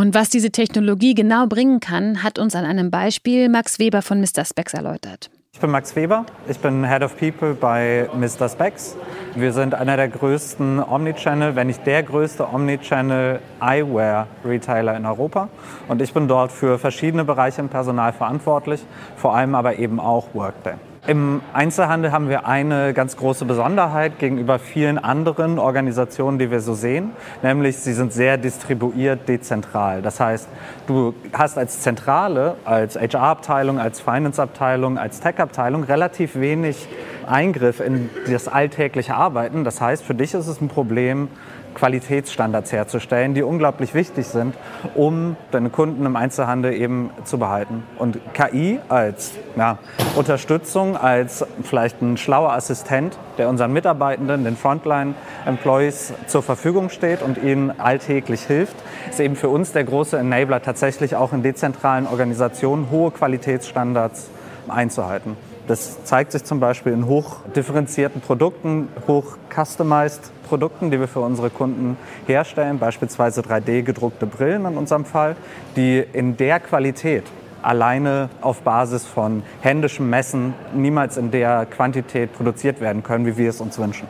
Und 0.00 0.14
was 0.14 0.30
diese 0.30 0.50
Technologie 0.50 1.12
genau 1.12 1.46
bringen 1.46 1.78
kann, 1.78 2.22
hat 2.22 2.38
uns 2.38 2.54
an 2.54 2.64
einem 2.64 2.90
Beispiel 2.90 3.50
Max 3.50 3.78
Weber 3.78 4.00
von 4.00 4.18
Mr. 4.18 4.46
Specs 4.46 4.72
erläutert. 4.72 5.30
Ich 5.52 5.60
bin 5.60 5.70
Max 5.70 5.94
Weber, 5.94 6.24
ich 6.48 6.58
bin 6.58 6.88
Head 6.88 7.02
of 7.02 7.18
People 7.18 7.52
bei 7.52 8.08
Mr. 8.14 8.48
Specs. 8.48 8.96
Wir 9.34 9.52
sind 9.52 9.74
einer 9.74 9.98
der 9.98 10.08
größten 10.08 10.82
Omnichannel, 10.82 11.54
wenn 11.54 11.66
nicht 11.66 11.86
der 11.86 12.02
größte 12.02 12.48
Omnichannel 12.50 13.40
Eyewear 13.60 14.26
Retailer 14.42 14.96
in 14.96 15.04
Europa. 15.04 15.50
Und 15.86 16.00
ich 16.00 16.14
bin 16.14 16.28
dort 16.28 16.50
für 16.50 16.78
verschiedene 16.78 17.26
Bereiche 17.26 17.60
im 17.60 17.68
Personal 17.68 18.14
verantwortlich, 18.14 18.82
vor 19.16 19.36
allem 19.36 19.54
aber 19.54 19.78
eben 19.78 20.00
auch 20.00 20.28
Workday. 20.32 20.76
Im 21.06 21.40
Einzelhandel 21.54 22.12
haben 22.12 22.28
wir 22.28 22.46
eine 22.46 22.92
ganz 22.92 23.16
große 23.16 23.46
Besonderheit 23.46 24.18
gegenüber 24.18 24.58
vielen 24.58 24.98
anderen 24.98 25.58
Organisationen, 25.58 26.38
die 26.38 26.50
wir 26.50 26.60
so 26.60 26.74
sehen, 26.74 27.12
nämlich 27.42 27.78
sie 27.78 27.94
sind 27.94 28.12
sehr 28.12 28.36
distribuiert 28.36 29.26
dezentral. 29.26 30.02
Das 30.02 30.20
heißt, 30.20 30.46
du 30.86 31.14
hast 31.32 31.56
als 31.56 31.80
Zentrale, 31.80 32.56
als 32.66 32.96
HR-Abteilung, 32.96 33.78
als 33.78 33.98
Finance-Abteilung, 33.98 34.98
als 34.98 35.20
Tech-Abteilung 35.20 35.84
relativ 35.84 36.36
wenig 36.36 36.86
Eingriff 37.26 37.80
in 37.80 38.10
das 38.30 38.46
alltägliche 38.46 39.14
Arbeiten. 39.14 39.64
Das 39.64 39.80
heißt, 39.80 40.04
für 40.04 40.14
dich 40.14 40.34
ist 40.34 40.48
es 40.48 40.60
ein 40.60 40.68
Problem, 40.68 41.28
Qualitätsstandards 41.74 42.72
herzustellen, 42.72 43.34
die 43.34 43.42
unglaublich 43.42 43.94
wichtig 43.94 44.26
sind, 44.26 44.54
um 44.94 45.36
deine 45.50 45.70
Kunden 45.70 46.04
im 46.06 46.16
Einzelhandel 46.16 46.72
eben 46.72 47.10
zu 47.24 47.38
behalten. 47.38 47.84
Und 47.98 48.18
KI 48.34 48.80
als 48.88 49.32
ja, 49.56 49.78
Unterstützung, 50.16 50.96
als 50.96 51.44
vielleicht 51.62 52.02
ein 52.02 52.16
schlauer 52.16 52.52
Assistent, 52.52 53.18
der 53.38 53.48
unseren 53.48 53.72
Mitarbeitenden, 53.72 54.44
den 54.44 54.56
Frontline-Employees 54.56 56.14
zur 56.26 56.42
Verfügung 56.42 56.90
steht 56.90 57.22
und 57.22 57.38
ihnen 57.42 57.78
alltäglich 57.78 58.42
hilft, 58.42 58.76
ist 59.08 59.20
eben 59.20 59.36
für 59.36 59.48
uns 59.48 59.72
der 59.72 59.84
große 59.84 60.18
Enabler, 60.18 60.62
tatsächlich 60.62 61.16
auch 61.16 61.32
in 61.32 61.42
dezentralen 61.42 62.06
Organisationen 62.06 62.90
hohe 62.90 63.10
Qualitätsstandards 63.10 64.28
einzuhalten. 64.68 65.36
Das 65.66 66.04
zeigt 66.04 66.32
sich 66.32 66.44
zum 66.44 66.58
Beispiel 66.58 66.92
in 66.92 67.06
hochdifferenzierten 67.06 68.20
Produkten, 68.20 68.88
hoch 69.06 69.36
customized 69.54 70.32
Produkten, 70.48 70.90
die 70.90 70.98
wir 70.98 71.06
für 71.06 71.20
unsere 71.20 71.48
Kunden 71.50 71.96
herstellen, 72.26 72.78
beispielsweise 72.78 73.42
3D 73.42 73.82
gedruckte 73.82 74.26
Brillen 74.26 74.66
in 74.66 74.76
unserem 74.76 75.04
Fall, 75.04 75.36
die 75.76 76.04
in 76.12 76.36
der 76.36 76.58
Qualität 76.58 77.24
alleine 77.62 78.30
auf 78.40 78.62
Basis 78.62 79.06
von 79.06 79.42
händischem 79.60 80.10
Messen 80.10 80.54
niemals 80.74 81.16
in 81.16 81.30
der 81.30 81.66
Quantität 81.66 82.32
produziert 82.32 82.80
werden 82.80 83.02
können, 83.02 83.26
wie 83.26 83.36
wir 83.36 83.50
es 83.50 83.60
uns 83.60 83.78
wünschen. 83.78 84.08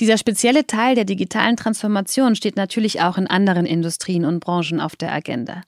Dieser 0.00 0.18
spezielle 0.18 0.66
Teil 0.66 0.96
der 0.96 1.04
digitalen 1.04 1.56
Transformation 1.56 2.34
steht 2.34 2.56
natürlich 2.56 3.00
auch 3.00 3.16
in 3.16 3.28
anderen 3.28 3.64
Industrien 3.64 4.24
und 4.24 4.40
Branchen 4.40 4.80
auf 4.80 4.96
der 4.96 5.12
Agenda. 5.12 5.62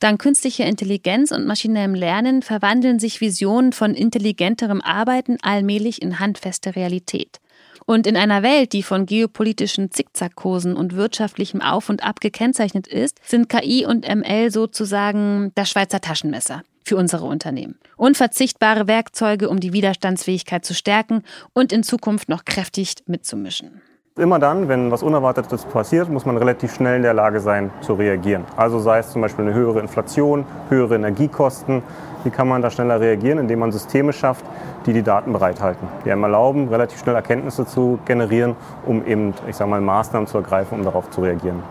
Dank 0.00 0.20
künstlicher 0.20 0.66
Intelligenz 0.66 1.30
und 1.30 1.46
maschinellem 1.46 1.94
Lernen 1.94 2.42
verwandeln 2.42 2.98
sich 2.98 3.20
Visionen 3.20 3.72
von 3.72 3.94
intelligenterem 3.94 4.80
Arbeiten 4.80 5.36
allmählich 5.42 6.02
in 6.02 6.18
handfeste 6.18 6.74
Realität. 6.74 7.38
Und 7.86 8.08
in 8.08 8.16
einer 8.16 8.42
Welt, 8.42 8.72
die 8.72 8.82
von 8.82 9.06
geopolitischen 9.06 9.92
Zickzackkursen 9.92 10.74
und 10.74 10.96
wirtschaftlichem 10.96 11.62
Auf 11.62 11.88
und 11.88 12.02
Ab 12.02 12.20
gekennzeichnet 12.20 12.88
ist, 12.88 13.20
sind 13.24 13.48
KI 13.48 13.86
und 13.86 14.06
ML 14.06 14.50
sozusagen 14.50 15.52
das 15.54 15.70
Schweizer 15.70 16.00
Taschenmesser 16.00 16.64
für 16.88 16.96
unsere 16.96 17.26
Unternehmen. 17.26 17.78
Unverzichtbare 17.96 18.88
Werkzeuge, 18.88 19.48
um 19.48 19.60
die 19.60 19.72
Widerstandsfähigkeit 19.72 20.64
zu 20.64 20.74
stärken 20.74 21.22
und 21.52 21.72
in 21.72 21.82
Zukunft 21.82 22.28
noch 22.28 22.44
kräftig 22.44 22.96
mitzumischen. 23.06 23.80
Immer 24.18 24.40
dann, 24.40 24.66
wenn 24.66 24.90
was 24.90 25.04
Unerwartetes 25.04 25.64
passiert, 25.66 26.08
muss 26.08 26.26
man 26.26 26.36
relativ 26.36 26.74
schnell 26.74 26.96
in 26.96 27.02
der 27.02 27.14
Lage 27.14 27.38
sein 27.38 27.70
zu 27.82 27.94
reagieren. 27.94 28.44
Also 28.56 28.80
sei 28.80 28.98
es 28.98 29.12
zum 29.12 29.22
Beispiel 29.22 29.44
eine 29.44 29.54
höhere 29.54 29.78
Inflation, 29.78 30.44
höhere 30.70 30.96
Energiekosten. 30.96 31.84
Wie 32.24 32.30
kann 32.30 32.48
man 32.48 32.60
da 32.60 32.68
schneller 32.68 33.00
reagieren, 33.00 33.38
indem 33.38 33.60
man 33.60 33.70
Systeme 33.70 34.12
schafft, 34.12 34.44
die 34.86 34.92
die 34.92 35.04
Daten 35.04 35.32
bereithalten, 35.32 35.86
die 36.04 36.10
einem 36.10 36.24
erlauben, 36.24 36.68
relativ 36.68 36.98
schnell 36.98 37.14
Erkenntnisse 37.14 37.64
zu 37.64 38.00
generieren, 38.06 38.56
um 38.86 39.06
eben, 39.06 39.34
ich 39.48 39.54
sage 39.54 39.70
mal, 39.70 39.80
Maßnahmen 39.80 40.26
zu 40.26 40.38
ergreifen, 40.38 40.78
um 40.78 40.84
darauf 40.84 41.08
zu 41.10 41.20
reagieren. 41.20 41.62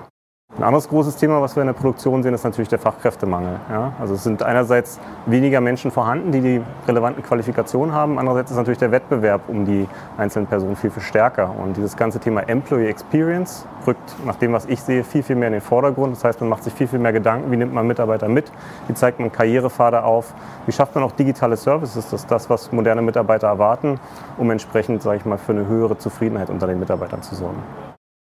Ein 0.58 0.64
anderes 0.64 0.90
großes 0.90 1.18
Thema, 1.18 1.40
was 1.40 1.56
wir 1.56 1.62
in 1.62 1.68
der 1.68 1.74
Produktion 1.74 2.24
sehen, 2.24 2.34
ist 2.34 2.44
natürlich 2.44 2.68
der 2.68 2.80
Fachkräftemangel. 2.80 3.60
Ja? 3.70 3.94
Also 4.00 4.16
es 4.16 4.24
sind 4.24 4.42
einerseits 4.42 5.00
weniger 5.28 5.62
Menschen 5.62 5.92
vorhanden, 5.92 6.32
die 6.32 6.42
die 6.42 6.62
relevanten 6.88 7.22
Qualifikationen 7.22 7.94
haben. 7.94 8.18
Andererseits 8.18 8.50
ist 8.50 8.58
natürlich 8.58 8.80
der 8.80 8.92
Wettbewerb 8.92 9.42
um 9.50 9.66
die 9.66 9.88
einzelnen 10.18 10.48
Personen 10.48 10.76
viel, 10.76 10.90
viel 10.90 11.04
stärker. 11.04 11.54
Und 11.56 11.78
dieses 11.78 11.96
ganze 11.96 12.20
Thema 12.20 12.42
Employee 12.50 12.88
Experience 12.88 13.68
rückt 13.86 14.16
nach 14.26 14.38
dem, 14.38 14.52
was 14.52 14.66
ich 14.66 14.82
sehe, 14.82 15.04
viel, 15.04 15.22
viel 15.22 15.36
mehr 15.36 15.50
in 15.50 15.54
den 15.54 15.62
Vordergrund. 15.62 16.16
Das 16.16 16.24
heißt, 16.24 16.40
man 16.40 16.50
macht 16.50 16.64
sich 16.64 16.74
viel, 16.74 16.88
viel 16.88 16.98
mehr 16.98 17.14
Gedanken, 17.14 17.52
wie 17.52 17.58
nimmt 17.58 17.76
man 17.76 17.86
Mitarbeiter 17.86 18.28
mit, 18.28 18.52
wie 18.88 18.96
zeigt 18.96 19.20
man 19.20 19.32
Karrierepfade 19.32 20.04
auf, 20.04 20.34
wie 20.66 20.72
schafft 20.72 20.96
man 20.96 21.04
auch 21.04 21.12
digitale 21.12 21.56
Services, 21.56 22.10
das 22.10 22.22
ist 22.22 22.32
das, 22.32 22.50
was 22.50 22.72
moderne 22.72 23.04
Mitarbeiter 23.04 23.46
erwarten, 23.46 24.00
um 24.38 24.50
entsprechend, 24.50 25.04
sage 25.04 25.18
ich 25.18 25.26
mal, 25.26 25.38
für 25.38 25.52
eine 25.52 25.68
höhere 25.68 26.00
Zufriedenheit 26.00 26.50
unter 26.50 26.66
den 26.66 26.80
Mitarbeitern 26.80 27.22
zu 27.22 27.36
sorgen. 27.36 27.62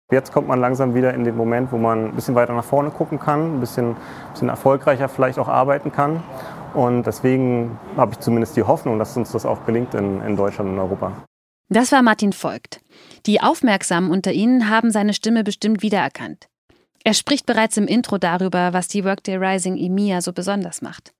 Jetzt 0.10 0.32
kommt 0.32 0.48
man 0.48 0.62
langsam 0.62 0.96
wieder 0.96 1.14
in 1.14 1.26
den 1.26 1.36
Moment, 1.36 1.72
wo 1.74 1.78
man 1.78 2.06
ein 2.06 2.16
bisschen 2.16 2.34
weiter 2.34 2.54
nach 2.54 2.64
vorne 2.64 2.92
gucken 2.92 3.20
kann, 3.20 3.58
ein 3.58 3.60
bisschen, 3.60 3.90
ein 3.92 4.32
bisschen 4.32 4.48
erfolgreicher 4.48 5.10
vielleicht 5.10 5.38
auch 5.38 5.50
arbeiten 5.50 5.92
kann. 5.92 6.24
Und 6.74 7.04
deswegen 7.04 7.78
habe 7.98 8.14
ich 8.14 8.20
zumindest 8.20 8.56
die 8.56 8.64
Hoffnung, 8.64 9.00
dass 9.00 9.18
uns 9.18 9.34
das 9.34 9.46
auch 9.46 9.66
gelingt 9.66 9.94
in, 9.96 10.22
in 10.22 10.38
Deutschland 10.38 10.70
und 10.70 10.80
Europa. 10.80 11.12
Das 11.70 11.92
war 11.92 12.02
Martin 12.02 12.32
Voigt. 12.32 12.80
Die 13.26 13.42
Aufmerksamen 13.42 14.10
unter 14.10 14.32
Ihnen 14.32 14.70
haben 14.70 14.92
seine 14.92 15.14
Stimme 15.14 15.44
bestimmt 15.44 15.82
wiedererkannt. 15.82 16.48
Er 17.04 17.14
spricht 17.14 17.46
bereits 17.46 17.76
im 17.76 17.88
Intro 17.88 18.18
darüber, 18.18 18.72
was 18.72 18.88
die 18.88 19.04
Workday 19.04 19.36
Rising 19.36 19.76
EMEA 19.76 20.22
so 20.22 20.32
besonders 20.32 20.82
macht. 20.82 21.14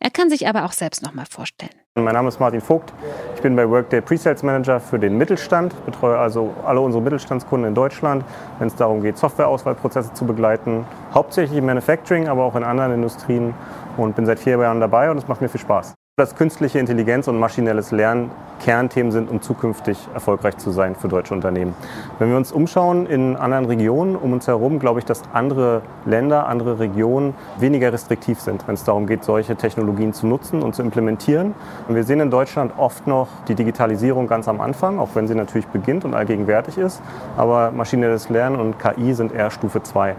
Er 0.00 0.10
kann 0.10 0.30
sich 0.30 0.48
aber 0.48 0.64
auch 0.64 0.72
selbst 0.72 1.02
noch 1.02 1.14
mal 1.14 1.26
vorstellen. 1.26 1.81
Mein 1.94 2.14
Name 2.14 2.28
ist 2.28 2.40
Martin 2.40 2.62
Vogt. 2.62 2.90
Ich 3.34 3.42
bin 3.42 3.54
bei 3.54 3.68
Workday 3.68 4.00
Presales 4.00 4.42
Manager 4.42 4.80
für 4.80 4.98
den 4.98 5.18
Mittelstand, 5.18 5.74
betreue 5.84 6.16
also 6.16 6.50
alle 6.64 6.80
unsere 6.80 7.02
Mittelstandskunden 7.02 7.68
in 7.68 7.74
Deutschland, 7.74 8.24
wenn 8.58 8.68
es 8.68 8.74
darum 8.74 9.02
geht, 9.02 9.18
Softwareauswahlprozesse 9.18 10.14
zu 10.14 10.24
begleiten, 10.24 10.86
hauptsächlich 11.12 11.58
im 11.58 11.66
Manufacturing, 11.66 12.28
aber 12.28 12.44
auch 12.44 12.56
in 12.56 12.64
anderen 12.64 12.94
Industrien 12.94 13.52
und 13.98 14.16
bin 14.16 14.24
seit 14.24 14.38
vier 14.38 14.58
Jahren 14.58 14.80
dabei 14.80 15.10
und 15.10 15.18
es 15.18 15.28
macht 15.28 15.42
mir 15.42 15.50
viel 15.50 15.60
Spaß 15.60 15.92
dass 16.18 16.36
künstliche 16.36 16.78
Intelligenz 16.78 17.26
und 17.26 17.38
maschinelles 17.38 17.90
Lernen 17.90 18.30
Kernthemen 18.62 19.12
sind, 19.12 19.30
um 19.30 19.40
zukünftig 19.40 19.96
erfolgreich 20.12 20.58
zu 20.58 20.70
sein 20.70 20.94
für 20.94 21.08
deutsche 21.08 21.32
Unternehmen. 21.32 21.74
Wenn 22.18 22.28
wir 22.28 22.36
uns 22.36 22.52
umschauen 22.52 23.06
in 23.06 23.34
anderen 23.34 23.64
Regionen 23.64 24.14
um 24.14 24.34
uns 24.34 24.46
herum, 24.46 24.78
glaube 24.78 25.00
ich, 25.00 25.06
dass 25.06 25.22
andere 25.32 25.80
Länder, 26.04 26.48
andere 26.48 26.78
Regionen 26.78 27.32
weniger 27.58 27.94
restriktiv 27.94 28.40
sind, 28.40 28.68
wenn 28.68 28.74
es 28.74 28.84
darum 28.84 29.06
geht, 29.06 29.24
solche 29.24 29.56
Technologien 29.56 30.12
zu 30.12 30.26
nutzen 30.26 30.62
und 30.62 30.74
zu 30.74 30.82
implementieren. 30.82 31.54
Und 31.88 31.94
wir 31.94 32.04
sehen 32.04 32.20
in 32.20 32.30
Deutschland 32.30 32.74
oft 32.76 33.06
noch 33.06 33.28
die 33.48 33.54
Digitalisierung 33.54 34.26
ganz 34.26 34.48
am 34.48 34.60
Anfang, 34.60 34.98
auch 34.98 35.14
wenn 35.14 35.26
sie 35.26 35.34
natürlich 35.34 35.68
beginnt 35.68 36.04
und 36.04 36.12
allgegenwärtig 36.12 36.76
ist. 36.76 37.00
Aber 37.38 37.70
maschinelles 37.70 38.28
Lernen 38.28 38.60
und 38.60 38.78
KI 38.78 39.14
sind 39.14 39.32
eher 39.32 39.50
Stufe 39.50 39.82
2. 39.82 40.14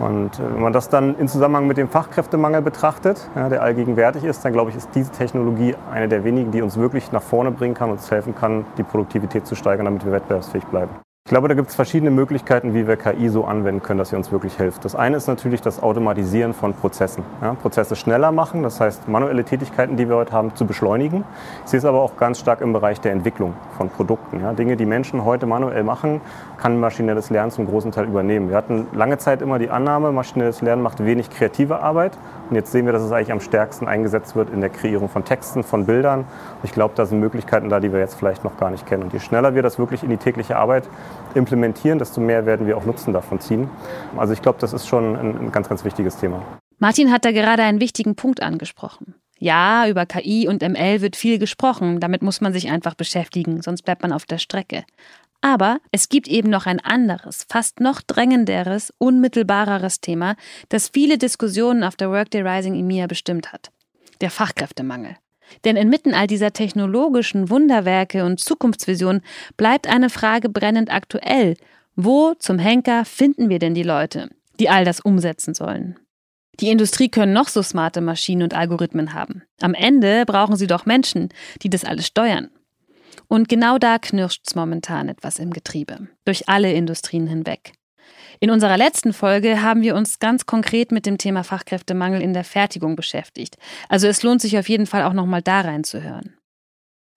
Und 0.00 0.38
äh, 0.38 0.54
wenn 0.54 0.62
man 0.62 0.72
das 0.72 0.88
dann 0.88 1.16
in 1.18 1.28
Zusammenhang 1.28 1.66
mit 1.66 1.76
dem 1.76 1.88
Fachkräftemangel 1.88 2.62
betrachtet, 2.62 3.28
ja, 3.36 3.48
der 3.48 3.62
allgegenwärtig 3.62 4.24
ist, 4.24 4.44
dann 4.44 4.52
glaube 4.52 4.70
ich, 4.70 4.76
ist 4.76 4.88
diese 4.94 5.12
Technologie 5.12 5.76
eine 5.92 6.08
der 6.08 6.24
wenigen, 6.24 6.50
die 6.50 6.62
uns 6.62 6.76
wirklich 6.78 7.12
nach 7.12 7.22
vorne 7.22 7.50
bringen 7.50 7.74
kann, 7.74 7.90
uns 7.90 8.10
helfen 8.10 8.34
kann, 8.34 8.64
die 8.78 8.82
Produktivität 8.82 9.46
zu 9.46 9.54
steigern, 9.54 9.84
damit 9.84 10.04
wir 10.04 10.12
wettbewerbsfähig 10.12 10.64
bleiben. 10.64 10.90
Ich 11.30 11.32
glaube, 11.32 11.46
da 11.46 11.54
gibt 11.54 11.68
es 11.68 11.76
verschiedene 11.76 12.10
Möglichkeiten, 12.10 12.74
wie 12.74 12.88
wir 12.88 12.96
KI 12.96 13.28
so 13.28 13.44
anwenden 13.44 13.82
können, 13.84 13.98
dass 13.98 14.08
sie 14.08 14.16
uns 14.16 14.32
wirklich 14.32 14.56
hilft. 14.56 14.84
Das 14.84 14.96
eine 14.96 15.16
ist 15.16 15.28
natürlich 15.28 15.60
das 15.60 15.80
Automatisieren 15.80 16.54
von 16.54 16.74
Prozessen. 16.74 17.22
Ja, 17.40 17.54
Prozesse 17.54 17.94
schneller 17.94 18.32
machen, 18.32 18.64
das 18.64 18.80
heißt 18.80 19.06
manuelle 19.06 19.44
Tätigkeiten, 19.44 19.96
die 19.96 20.08
wir 20.08 20.16
heute 20.16 20.32
haben, 20.32 20.56
zu 20.56 20.66
beschleunigen. 20.66 21.22
Sehe 21.66 21.78
es 21.78 21.84
aber 21.84 22.00
auch 22.00 22.16
ganz 22.16 22.40
stark 22.40 22.62
im 22.62 22.72
Bereich 22.72 23.00
der 23.00 23.12
Entwicklung 23.12 23.54
von 23.76 23.90
Produkten. 23.90 24.40
Ja, 24.40 24.54
Dinge, 24.54 24.76
die 24.76 24.86
Menschen 24.86 25.24
heute 25.24 25.46
manuell 25.46 25.84
machen, 25.84 26.20
kann 26.56 26.80
maschinelles 26.80 27.30
Lernen 27.30 27.52
zum 27.52 27.66
großen 27.66 27.92
Teil 27.92 28.06
übernehmen. 28.06 28.48
Wir 28.48 28.56
hatten 28.56 28.88
lange 28.92 29.18
Zeit 29.18 29.40
immer 29.40 29.60
die 29.60 29.70
Annahme, 29.70 30.10
maschinelles 30.10 30.62
Lernen 30.62 30.82
macht 30.82 31.04
wenig 31.04 31.30
kreative 31.30 31.78
Arbeit. 31.78 32.18
Und 32.48 32.56
jetzt 32.56 32.72
sehen 32.72 32.86
wir, 32.86 32.92
dass 32.92 33.02
es 33.02 33.12
eigentlich 33.12 33.30
am 33.30 33.40
stärksten 33.40 33.86
eingesetzt 33.86 34.34
wird 34.34 34.50
in 34.50 34.60
der 34.60 34.70
Kreierung 34.70 35.08
von 35.08 35.24
Texten, 35.24 35.62
von 35.62 35.86
Bildern. 35.86 36.24
Ich 36.64 36.72
glaube, 36.72 36.94
da 36.96 37.06
sind 37.06 37.20
Möglichkeiten 37.20 37.68
da, 37.68 37.78
die 37.78 37.92
wir 37.92 38.00
jetzt 38.00 38.14
vielleicht 38.14 38.42
noch 38.42 38.56
gar 38.58 38.70
nicht 38.70 38.86
kennen. 38.86 39.04
Und 39.04 39.12
je 39.12 39.20
schneller 39.20 39.54
wir 39.54 39.62
das 39.62 39.78
wirklich 39.78 40.02
in 40.02 40.10
die 40.10 40.16
tägliche 40.16 40.56
Arbeit 40.56 40.88
implementieren, 41.34 41.98
desto 41.98 42.20
mehr 42.20 42.46
werden 42.46 42.66
wir 42.66 42.76
auch 42.76 42.84
Nutzen 42.84 43.12
davon 43.12 43.40
ziehen. 43.40 43.68
Also 44.16 44.32
ich 44.32 44.42
glaube, 44.42 44.58
das 44.60 44.72
ist 44.72 44.86
schon 44.86 45.16
ein, 45.16 45.52
ganz, 45.52 45.68
ganz 45.68 45.84
wichtiges 45.84 46.16
Thema. 46.16 46.42
Martin 46.78 47.12
hat 47.12 47.24
da 47.24 47.32
gerade 47.32 47.62
einen 47.62 47.80
wichtigen 47.80 48.16
Punkt 48.16 48.42
angesprochen. 48.42 49.14
Ja, 49.38 49.88
über 49.88 50.04
KI 50.04 50.48
und 50.48 50.62
ML 50.62 51.00
wird 51.00 51.16
viel 51.16 51.38
gesprochen, 51.38 51.98
damit 51.98 52.22
muss 52.22 52.40
man 52.40 52.52
sich 52.52 52.70
einfach 52.70 52.94
beschäftigen, 52.94 53.62
sonst 53.62 53.82
bleibt 53.82 54.02
man 54.02 54.12
auf 54.12 54.26
der 54.26 54.38
Strecke. 54.38 54.84
Aber 55.40 55.78
es 55.90 56.10
gibt 56.10 56.28
eben 56.28 56.50
noch 56.50 56.66
ein 56.66 56.80
anderes, 56.80 57.46
fast 57.48 57.80
noch 57.80 58.02
drängenderes, 58.02 58.92
unmittelbareres 58.98 60.02
Thema, 60.02 60.36
das 60.68 60.88
viele 60.88 61.16
Diskussionen 61.16 61.84
auf 61.84 61.96
der 61.96 62.10
Workday 62.10 62.42
Rising 62.42 62.74
EMEA 62.74 63.06
bestimmt 63.06 63.52
hat. 63.52 63.70
Der 64.20 64.30
Fachkräftemangel. 64.30 65.16
Denn 65.64 65.76
inmitten 65.76 66.14
all 66.14 66.26
dieser 66.26 66.52
technologischen 66.52 67.50
Wunderwerke 67.50 68.24
und 68.24 68.40
Zukunftsvisionen 68.40 69.22
bleibt 69.56 69.88
eine 69.88 70.10
Frage 70.10 70.48
brennend 70.48 70.92
aktuell. 70.92 71.56
Wo 71.96 72.34
zum 72.38 72.58
Henker 72.58 73.04
finden 73.04 73.48
wir 73.48 73.58
denn 73.58 73.74
die 73.74 73.82
Leute, 73.82 74.30
die 74.58 74.68
all 74.68 74.84
das 74.84 75.00
umsetzen 75.00 75.54
sollen? 75.54 75.98
Die 76.60 76.70
Industrie 76.70 77.08
können 77.08 77.32
noch 77.32 77.48
so 77.48 77.62
smarte 77.62 78.00
Maschinen 78.00 78.42
und 78.42 78.54
Algorithmen 78.54 79.14
haben. 79.14 79.42
Am 79.60 79.74
Ende 79.74 80.24
brauchen 80.26 80.56
sie 80.56 80.66
doch 80.66 80.84
Menschen, 80.84 81.30
die 81.62 81.70
das 81.70 81.84
alles 81.84 82.06
steuern. 82.06 82.50
Und 83.28 83.48
genau 83.48 83.78
da 83.78 83.98
knirscht's 83.98 84.54
momentan 84.54 85.08
etwas 85.08 85.38
im 85.38 85.52
Getriebe, 85.52 86.08
durch 86.24 86.48
alle 86.48 86.72
Industrien 86.72 87.26
hinweg. 87.26 87.72
In 88.42 88.50
unserer 88.50 88.78
letzten 88.78 89.12
Folge 89.12 89.62
haben 89.62 89.82
wir 89.82 89.94
uns 89.94 90.18
ganz 90.18 90.46
konkret 90.46 90.92
mit 90.92 91.04
dem 91.04 91.18
Thema 91.18 91.44
Fachkräftemangel 91.44 92.22
in 92.22 92.32
der 92.32 92.42
Fertigung 92.42 92.96
beschäftigt. 92.96 93.58
Also 93.90 94.06
es 94.06 94.22
lohnt 94.22 94.40
sich 94.40 94.58
auf 94.58 94.66
jeden 94.66 94.86
Fall 94.86 95.02
auch 95.02 95.12
nochmal 95.12 95.42
da 95.42 95.60
reinzuhören. 95.60 96.38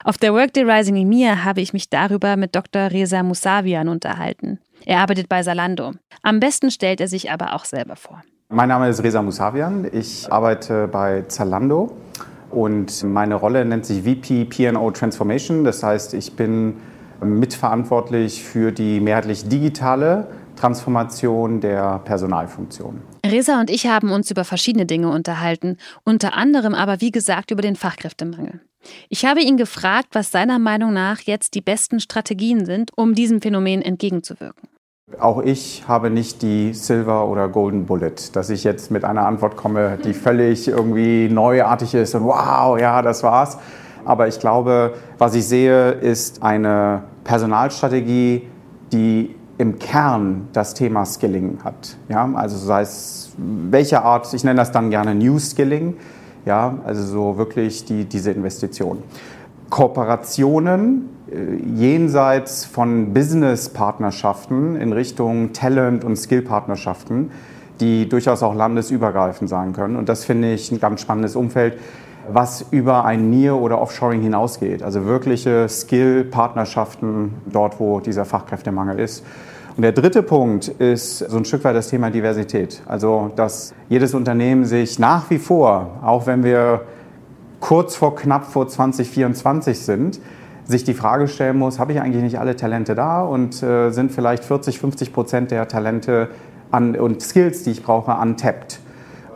Auf 0.03 0.17
der 0.17 0.33
Workday 0.33 0.69
Rising 0.69 0.97
EMEA 0.97 1.45
habe 1.45 1.61
ich 1.61 1.71
mich 1.71 1.89
darüber 1.89 2.35
mit 2.35 2.53
Dr. 2.57 2.91
Reza 2.91 3.23
Musavian 3.23 3.87
unterhalten. 3.87 4.59
Er 4.85 4.99
arbeitet 4.99 5.29
bei 5.29 5.43
Salando. 5.43 5.93
Am 6.23 6.41
besten 6.41 6.69
stellt 6.71 6.99
er 6.99 7.07
sich 7.07 7.31
aber 7.31 7.55
auch 7.55 7.63
selber 7.63 7.95
vor. 7.95 8.21
Mein 8.49 8.67
Name 8.67 8.89
ist 8.89 9.01
Reza 9.01 9.21
Musavian. 9.21 9.87
Ich 9.93 10.29
arbeite 10.29 10.89
bei 10.89 11.21
Zalando 11.29 11.95
und 12.51 13.01
meine 13.05 13.35
Rolle 13.35 13.63
nennt 13.63 13.85
sich 13.85 14.03
VP 14.03 14.43
PO 14.43 14.91
Transformation. 14.91 15.63
Das 15.63 15.83
heißt, 15.83 16.15
ich 16.15 16.35
bin 16.35 16.81
mitverantwortlich 17.23 18.43
für 18.43 18.73
die 18.73 18.99
mehrheitlich 18.99 19.47
digitale 19.47 20.27
Transformation 20.55 21.61
der 21.61 21.99
Personalfunktion. 21.99 23.01
Resa 23.25 23.59
und 23.59 23.69
ich 23.69 23.87
haben 23.87 24.11
uns 24.11 24.31
über 24.31 24.43
verschiedene 24.43 24.85
Dinge 24.85 25.09
unterhalten, 25.09 25.77
unter 26.03 26.35
anderem 26.35 26.73
aber 26.73 27.01
wie 27.01 27.11
gesagt 27.11 27.51
über 27.51 27.61
den 27.61 27.75
Fachkräftemangel. 27.75 28.61
Ich 29.09 29.25
habe 29.25 29.41
ihn 29.41 29.57
gefragt, 29.57 30.09
was 30.13 30.31
seiner 30.31 30.59
Meinung 30.59 30.93
nach 30.93 31.21
jetzt 31.21 31.55
die 31.55 31.61
besten 31.61 31.99
Strategien 31.99 32.65
sind, 32.65 32.91
um 32.95 33.15
diesem 33.15 33.41
Phänomen 33.41 33.81
entgegenzuwirken. 33.81 34.69
Auch 35.19 35.41
ich 35.41 35.83
habe 35.87 36.09
nicht 36.09 36.41
die 36.41 36.73
Silver 36.73 37.27
oder 37.27 37.47
Golden 37.47 37.85
Bullet, 37.85 38.15
dass 38.33 38.49
ich 38.49 38.63
jetzt 38.63 38.89
mit 38.89 39.03
einer 39.03 39.27
Antwort 39.27 39.57
komme, 39.57 39.97
die 40.03 40.13
völlig 40.13 40.67
irgendwie 40.67 41.29
neuartig 41.29 41.93
ist 41.93 42.15
und 42.15 42.23
wow, 42.23 42.79
ja, 42.79 43.01
das 43.01 43.21
war's. 43.21 43.57
Aber 44.05 44.27
ich 44.27 44.39
glaube, 44.39 44.95
was 45.17 45.35
ich 45.35 45.45
sehe, 45.45 45.91
ist 45.91 46.41
eine 46.41 47.03
Personalstrategie, 47.23 48.47
die 48.91 49.35
im 49.57 49.79
Kern 49.79 50.47
das 50.53 50.73
Thema 50.73 51.05
Skilling 51.05 51.59
hat. 51.63 51.97
Ja, 52.09 52.29
also 52.33 52.57
sei 52.57 52.81
es 52.81 53.31
welche 53.37 54.01
Art, 54.03 54.33
ich 54.33 54.43
nenne 54.43 54.57
das 54.57 54.71
dann 54.71 54.89
gerne 54.89 55.15
New 55.15 55.39
Skilling, 55.39 55.95
ja, 56.45 56.77
also 56.85 57.03
so 57.03 57.37
wirklich 57.37 57.85
die, 57.85 58.05
diese 58.05 58.31
Investition. 58.31 58.99
Kooperationen 59.69 61.09
äh, 61.31 61.55
jenseits 61.75 62.65
von 62.65 63.13
Business-Partnerschaften 63.13 64.75
in 64.75 64.93
Richtung 64.93 65.53
Talent- 65.53 66.03
und 66.03 66.15
Skill-Partnerschaften, 66.15 67.31
die 67.79 68.07
durchaus 68.07 68.43
auch 68.43 68.55
landesübergreifend 68.55 69.49
sein 69.49 69.73
können. 69.73 69.95
Und 69.95 70.09
das 70.09 70.25
finde 70.25 70.53
ich 70.53 70.71
ein 70.71 70.79
ganz 70.79 71.01
spannendes 71.01 71.35
Umfeld, 71.35 71.77
was 72.31 72.65
über 72.71 73.05
ein 73.05 73.29
Near- 73.29 73.59
oder 73.59 73.81
Offshoring 73.81 74.21
hinausgeht. 74.21 74.83
Also 74.83 75.05
wirkliche 75.05 75.67
Skill-Partnerschaften 75.67 77.33
dort, 77.45 77.79
wo 77.79 77.99
dieser 77.99 78.25
Fachkräftemangel 78.25 78.99
ist. 78.99 79.25
Und 79.75 79.81
der 79.81 79.91
dritte 79.91 80.21
Punkt 80.21 80.67
ist 80.67 81.19
so 81.19 81.37
ein 81.37 81.45
Stück 81.45 81.63
weit 81.63 81.75
das 81.75 81.89
Thema 81.89 82.11
Diversität. 82.11 82.83
Also, 82.85 83.31
dass 83.35 83.73
jedes 83.89 84.13
Unternehmen 84.13 84.65
sich 84.65 84.99
nach 84.99 85.29
wie 85.31 85.39
vor, 85.39 85.89
auch 86.03 86.27
wenn 86.27 86.43
wir 86.43 86.81
kurz 87.59 87.95
vor 87.95 88.15
knapp 88.15 88.45
vor 88.45 88.67
2024 88.67 89.79
sind, 89.79 90.19
sich 90.65 90.83
die 90.83 90.93
Frage 90.93 91.27
stellen 91.27 91.57
muss, 91.57 91.79
habe 91.79 91.91
ich 91.91 92.01
eigentlich 92.01 92.23
nicht 92.23 92.39
alle 92.39 92.55
Talente 92.55 92.93
da 92.93 93.23
und 93.23 93.63
äh, 93.63 93.89
sind 93.89 94.11
vielleicht 94.11 94.45
40, 94.45 94.79
50 94.79 95.11
Prozent 95.11 95.51
der 95.51 95.67
Talente 95.67 96.29
an, 96.71 96.95
und 96.95 97.21
Skills, 97.21 97.63
die 97.63 97.71
ich 97.71 97.83
brauche, 97.83 98.11
untappt. 98.11 98.79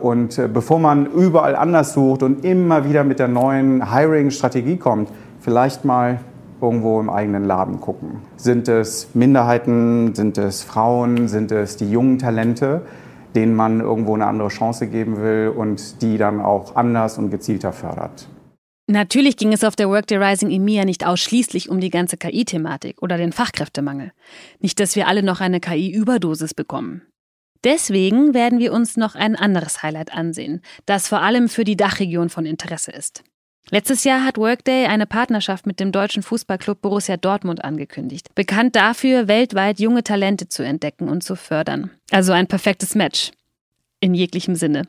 Und 0.00 0.38
äh, 0.38 0.48
bevor 0.48 0.78
man 0.78 1.06
überall 1.06 1.56
anders 1.56 1.92
sucht 1.92 2.22
und 2.22 2.44
immer 2.44 2.88
wieder 2.88 3.04
mit 3.04 3.18
der 3.18 3.28
neuen 3.28 3.92
Hiring-Strategie 3.92 4.76
kommt, 4.76 5.10
vielleicht 5.40 5.84
mal 5.84 6.20
irgendwo 6.60 7.00
im 7.00 7.10
eigenen 7.10 7.44
Laden 7.44 7.80
gucken. 7.80 8.22
Sind 8.36 8.68
es 8.68 9.14
Minderheiten, 9.14 10.14
sind 10.14 10.38
es 10.38 10.62
Frauen, 10.62 11.28
sind 11.28 11.52
es 11.52 11.76
die 11.76 11.90
jungen 11.90 12.18
Talente, 12.18 12.82
denen 13.34 13.54
man 13.54 13.80
irgendwo 13.80 14.14
eine 14.14 14.26
andere 14.26 14.48
Chance 14.48 14.88
geben 14.88 15.18
will 15.18 15.52
und 15.56 16.02
die 16.02 16.18
dann 16.18 16.40
auch 16.40 16.76
anders 16.76 17.18
und 17.18 17.30
gezielter 17.30 17.72
fördert? 17.72 18.28
Natürlich 18.90 19.36
ging 19.36 19.52
es 19.52 19.64
auf 19.64 19.76
der 19.76 19.90
Workday 19.90 20.16
Rising 20.16 20.50
EMEA 20.50 20.86
nicht 20.86 21.06
ausschließlich 21.06 21.68
um 21.68 21.78
die 21.78 21.90
ganze 21.90 22.16
KI-Thematik 22.16 23.02
oder 23.02 23.18
den 23.18 23.32
Fachkräftemangel. 23.32 24.12
Nicht, 24.60 24.80
dass 24.80 24.96
wir 24.96 25.06
alle 25.08 25.22
noch 25.22 25.42
eine 25.42 25.60
KI-Überdosis 25.60 26.54
bekommen. 26.54 27.02
Deswegen 27.64 28.34
werden 28.34 28.58
wir 28.58 28.72
uns 28.72 28.96
noch 28.96 29.14
ein 29.14 29.36
anderes 29.36 29.82
Highlight 29.82 30.12
ansehen, 30.14 30.62
das 30.86 31.08
vor 31.08 31.22
allem 31.22 31.48
für 31.48 31.64
die 31.64 31.76
Dachregion 31.76 32.28
von 32.28 32.46
Interesse 32.46 32.92
ist. 32.92 33.24
Letztes 33.70 34.04
Jahr 34.04 34.24
hat 34.24 34.38
Workday 34.38 34.86
eine 34.86 35.06
Partnerschaft 35.06 35.66
mit 35.66 35.78
dem 35.78 35.92
deutschen 35.92 36.22
Fußballclub 36.22 36.80
Borussia 36.80 37.18
Dortmund 37.18 37.64
angekündigt, 37.64 38.34
bekannt 38.34 38.76
dafür, 38.76 39.28
weltweit 39.28 39.78
junge 39.78 40.02
Talente 40.02 40.48
zu 40.48 40.62
entdecken 40.62 41.08
und 41.08 41.22
zu 41.22 41.36
fördern. 41.36 41.90
Also 42.10 42.32
ein 42.32 42.46
perfektes 42.46 42.94
Match. 42.94 43.32
In 44.00 44.14
jeglichem 44.14 44.54
Sinne. 44.54 44.88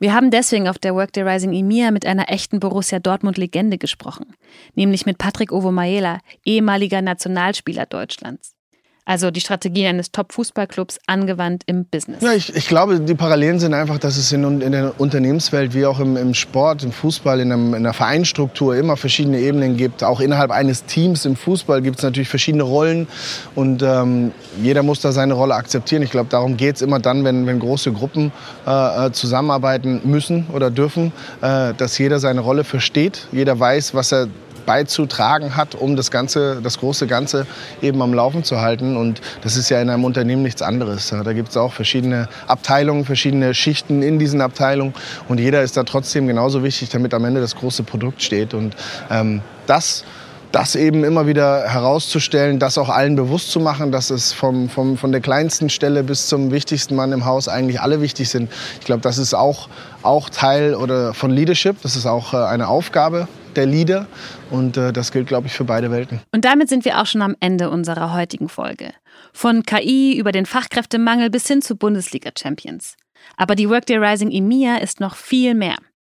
Wir 0.00 0.14
haben 0.14 0.32
deswegen 0.32 0.66
auf 0.66 0.78
der 0.78 0.96
Workday 0.96 1.22
Rising 1.22 1.52
EMEA 1.52 1.92
mit 1.92 2.04
einer 2.04 2.28
echten 2.28 2.58
Borussia 2.58 2.98
Dortmund-Legende 2.98 3.78
gesprochen, 3.78 4.34
nämlich 4.74 5.06
mit 5.06 5.18
Patrick 5.18 5.52
Ovomayela, 5.52 6.18
ehemaliger 6.44 7.02
Nationalspieler 7.02 7.86
Deutschlands. 7.86 8.56
Also 9.04 9.32
die 9.32 9.40
Strategie 9.40 9.86
eines 9.86 10.12
Top-Fußballclubs 10.12 11.00
angewandt 11.08 11.64
im 11.66 11.86
Business. 11.86 12.22
Ja, 12.22 12.34
ich, 12.34 12.54
ich, 12.54 12.68
glaube, 12.68 13.00
die 13.00 13.14
Parallelen 13.16 13.58
sind 13.58 13.74
einfach, 13.74 13.98
dass 13.98 14.16
es 14.16 14.30
in, 14.30 14.60
in 14.60 14.70
der 14.70 14.92
Unternehmenswelt 15.00 15.74
wie 15.74 15.84
auch 15.86 15.98
im, 15.98 16.16
im 16.16 16.34
Sport, 16.34 16.84
im 16.84 16.92
Fußball, 16.92 17.40
in, 17.40 17.50
einem, 17.50 17.74
in, 17.74 17.82
der 17.82 17.94
Vereinsstruktur 17.94 18.76
immer 18.76 18.96
verschiedene 18.96 19.40
Ebenen 19.40 19.76
gibt. 19.76 20.04
Auch 20.04 20.20
innerhalb 20.20 20.52
eines 20.52 20.84
Teams 20.84 21.24
im 21.24 21.34
Fußball 21.34 21.82
gibt 21.82 21.96
es 21.98 22.04
natürlich 22.04 22.28
verschiedene 22.28 22.62
Rollen 22.62 23.08
und 23.56 23.82
ähm, 23.82 24.30
jeder 24.62 24.84
muss 24.84 25.00
da 25.00 25.10
seine 25.10 25.34
Rolle 25.34 25.56
akzeptieren. 25.56 26.02
Ich 26.02 26.12
glaube, 26.12 26.28
darum 26.30 26.56
geht 26.56 26.76
es 26.76 26.82
immer 26.82 27.00
dann, 27.00 27.24
wenn, 27.24 27.44
wenn 27.46 27.58
große 27.58 27.92
Gruppen 27.92 28.30
äh, 28.68 29.06
äh, 29.06 29.10
zusammenarbeiten 29.10 30.02
müssen 30.04 30.46
oder 30.52 30.70
dürfen, 30.70 31.12
äh, 31.40 31.74
dass 31.74 31.98
jeder 31.98 32.20
seine 32.20 32.40
Rolle 32.40 32.62
versteht, 32.62 33.26
jeder 33.32 33.58
weiß, 33.58 33.94
was 33.94 34.12
er 34.12 34.28
beizutragen 34.66 35.56
hat, 35.56 35.74
um 35.74 35.96
das 35.96 36.10
Ganze, 36.10 36.60
das 36.62 36.78
große 36.78 37.06
Ganze 37.06 37.46
eben 37.80 38.00
am 38.02 38.14
Laufen 38.14 38.44
zu 38.44 38.60
halten. 38.60 38.96
Und 38.96 39.20
das 39.42 39.56
ist 39.56 39.68
ja 39.68 39.80
in 39.80 39.90
einem 39.90 40.04
Unternehmen 40.04 40.42
nichts 40.42 40.62
anderes. 40.62 41.08
Da 41.10 41.32
gibt 41.32 41.50
es 41.50 41.56
auch 41.56 41.72
verschiedene 41.72 42.28
Abteilungen, 42.46 43.04
verschiedene 43.04 43.54
Schichten 43.54 44.02
in 44.02 44.18
diesen 44.18 44.40
Abteilungen. 44.40 44.94
Und 45.28 45.38
jeder 45.38 45.62
ist 45.62 45.76
da 45.76 45.84
trotzdem 45.84 46.26
genauso 46.26 46.62
wichtig, 46.62 46.88
damit 46.90 47.14
am 47.14 47.24
Ende 47.24 47.40
das 47.40 47.56
große 47.56 47.82
Produkt 47.82 48.22
steht. 48.22 48.54
Und 48.54 48.76
ähm, 49.10 49.42
das 49.66 50.04
das 50.52 50.76
eben 50.76 51.02
immer 51.02 51.26
wieder 51.26 51.66
herauszustellen, 51.68 52.58
das 52.58 52.76
auch 52.78 52.90
allen 52.90 53.16
bewusst 53.16 53.50
zu 53.50 53.58
machen, 53.58 53.90
dass 53.90 54.10
es 54.10 54.32
vom, 54.32 54.68
vom, 54.68 54.98
von 54.98 55.10
der 55.10 55.22
kleinsten 55.22 55.70
Stelle 55.70 56.04
bis 56.04 56.26
zum 56.28 56.52
wichtigsten 56.52 56.94
Mann 56.94 57.12
im 57.12 57.24
Haus 57.24 57.48
eigentlich 57.48 57.80
alle 57.80 58.02
wichtig 58.02 58.28
sind. 58.28 58.52
Ich 58.78 58.84
glaube, 58.84 59.00
das 59.00 59.18
ist 59.18 59.34
auch, 59.34 59.68
auch 60.02 60.28
Teil 60.28 60.74
oder 60.74 61.14
von 61.14 61.30
Leadership. 61.30 61.80
Das 61.82 61.96
ist 61.96 62.06
auch 62.06 62.34
äh, 62.34 62.36
eine 62.36 62.68
Aufgabe 62.68 63.28
der 63.56 63.66
Leader. 63.66 64.06
Und 64.50 64.76
äh, 64.76 64.92
das 64.92 65.12
gilt, 65.12 65.28
glaube 65.28 65.46
ich, 65.46 65.52
für 65.52 65.64
beide 65.64 65.90
Welten. 65.90 66.20
Und 66.32 66.44
damit 66.44 66.68
sind 66.68 66.84
wir 66.84 67.00
auch 67.00 67.06
schon 67.06 67.22
am 67.22 67.36
Ende 67.40 67.70
unserer 67.70 68.14
heutigen 68.14 68.48
Folge. 68.48 68.92
Von 69.32 69.62
KI 69.62 70.16
über 70.18 70.32
den 70.32 70.46
Fachkräftemangel 70.46 71.30
bis 71.30 71.46
hin 71.46 71.62
zu 71.62 71.76
Bundesliga-Champions. 71.76 72.96
Aber 73.36 73.54
die 73.54 73.68
Workday 73.68 73.98
Rising 73.98 74.30
EMEA 74.30 74.78
ist 74.78 75.00
noch 75.00 75.16
viel 75.16 75.54
mehr. 75.54 75.76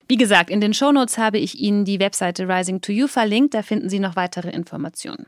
Wie 0.08 0.18
gesagt, 0.18 0.50
in 0.50 0.62
den 0.62 0.74
Shownotes 0.74 1.18
habe 1.18 1.38
ich 1.38 1.60
Ihnen 1.60 1.86
die 1.86 2.00
Webseite 2.00 2.48
Rising 2.48 2.82
to 2.82 2.92
You 2.92 3.08
verlinkt, 3.08 3.54
da 3.54 3.62
finden 3.62 3.90
Sie 3.90 4.00
noch 4.00 4.16
weitere 4.16 4.50
Informationen. 4.50 5.26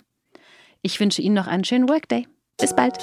Ich 0.81 0.99
wünsche 0.99 1.21
Ihnen 1.21 1.35
noch 1.35 1.47
einen 1.47 1.63
schönen 1.63 1.89
Workday. 1.89 2.27
Bis 2.57 2.75
bald. 2.75 2.93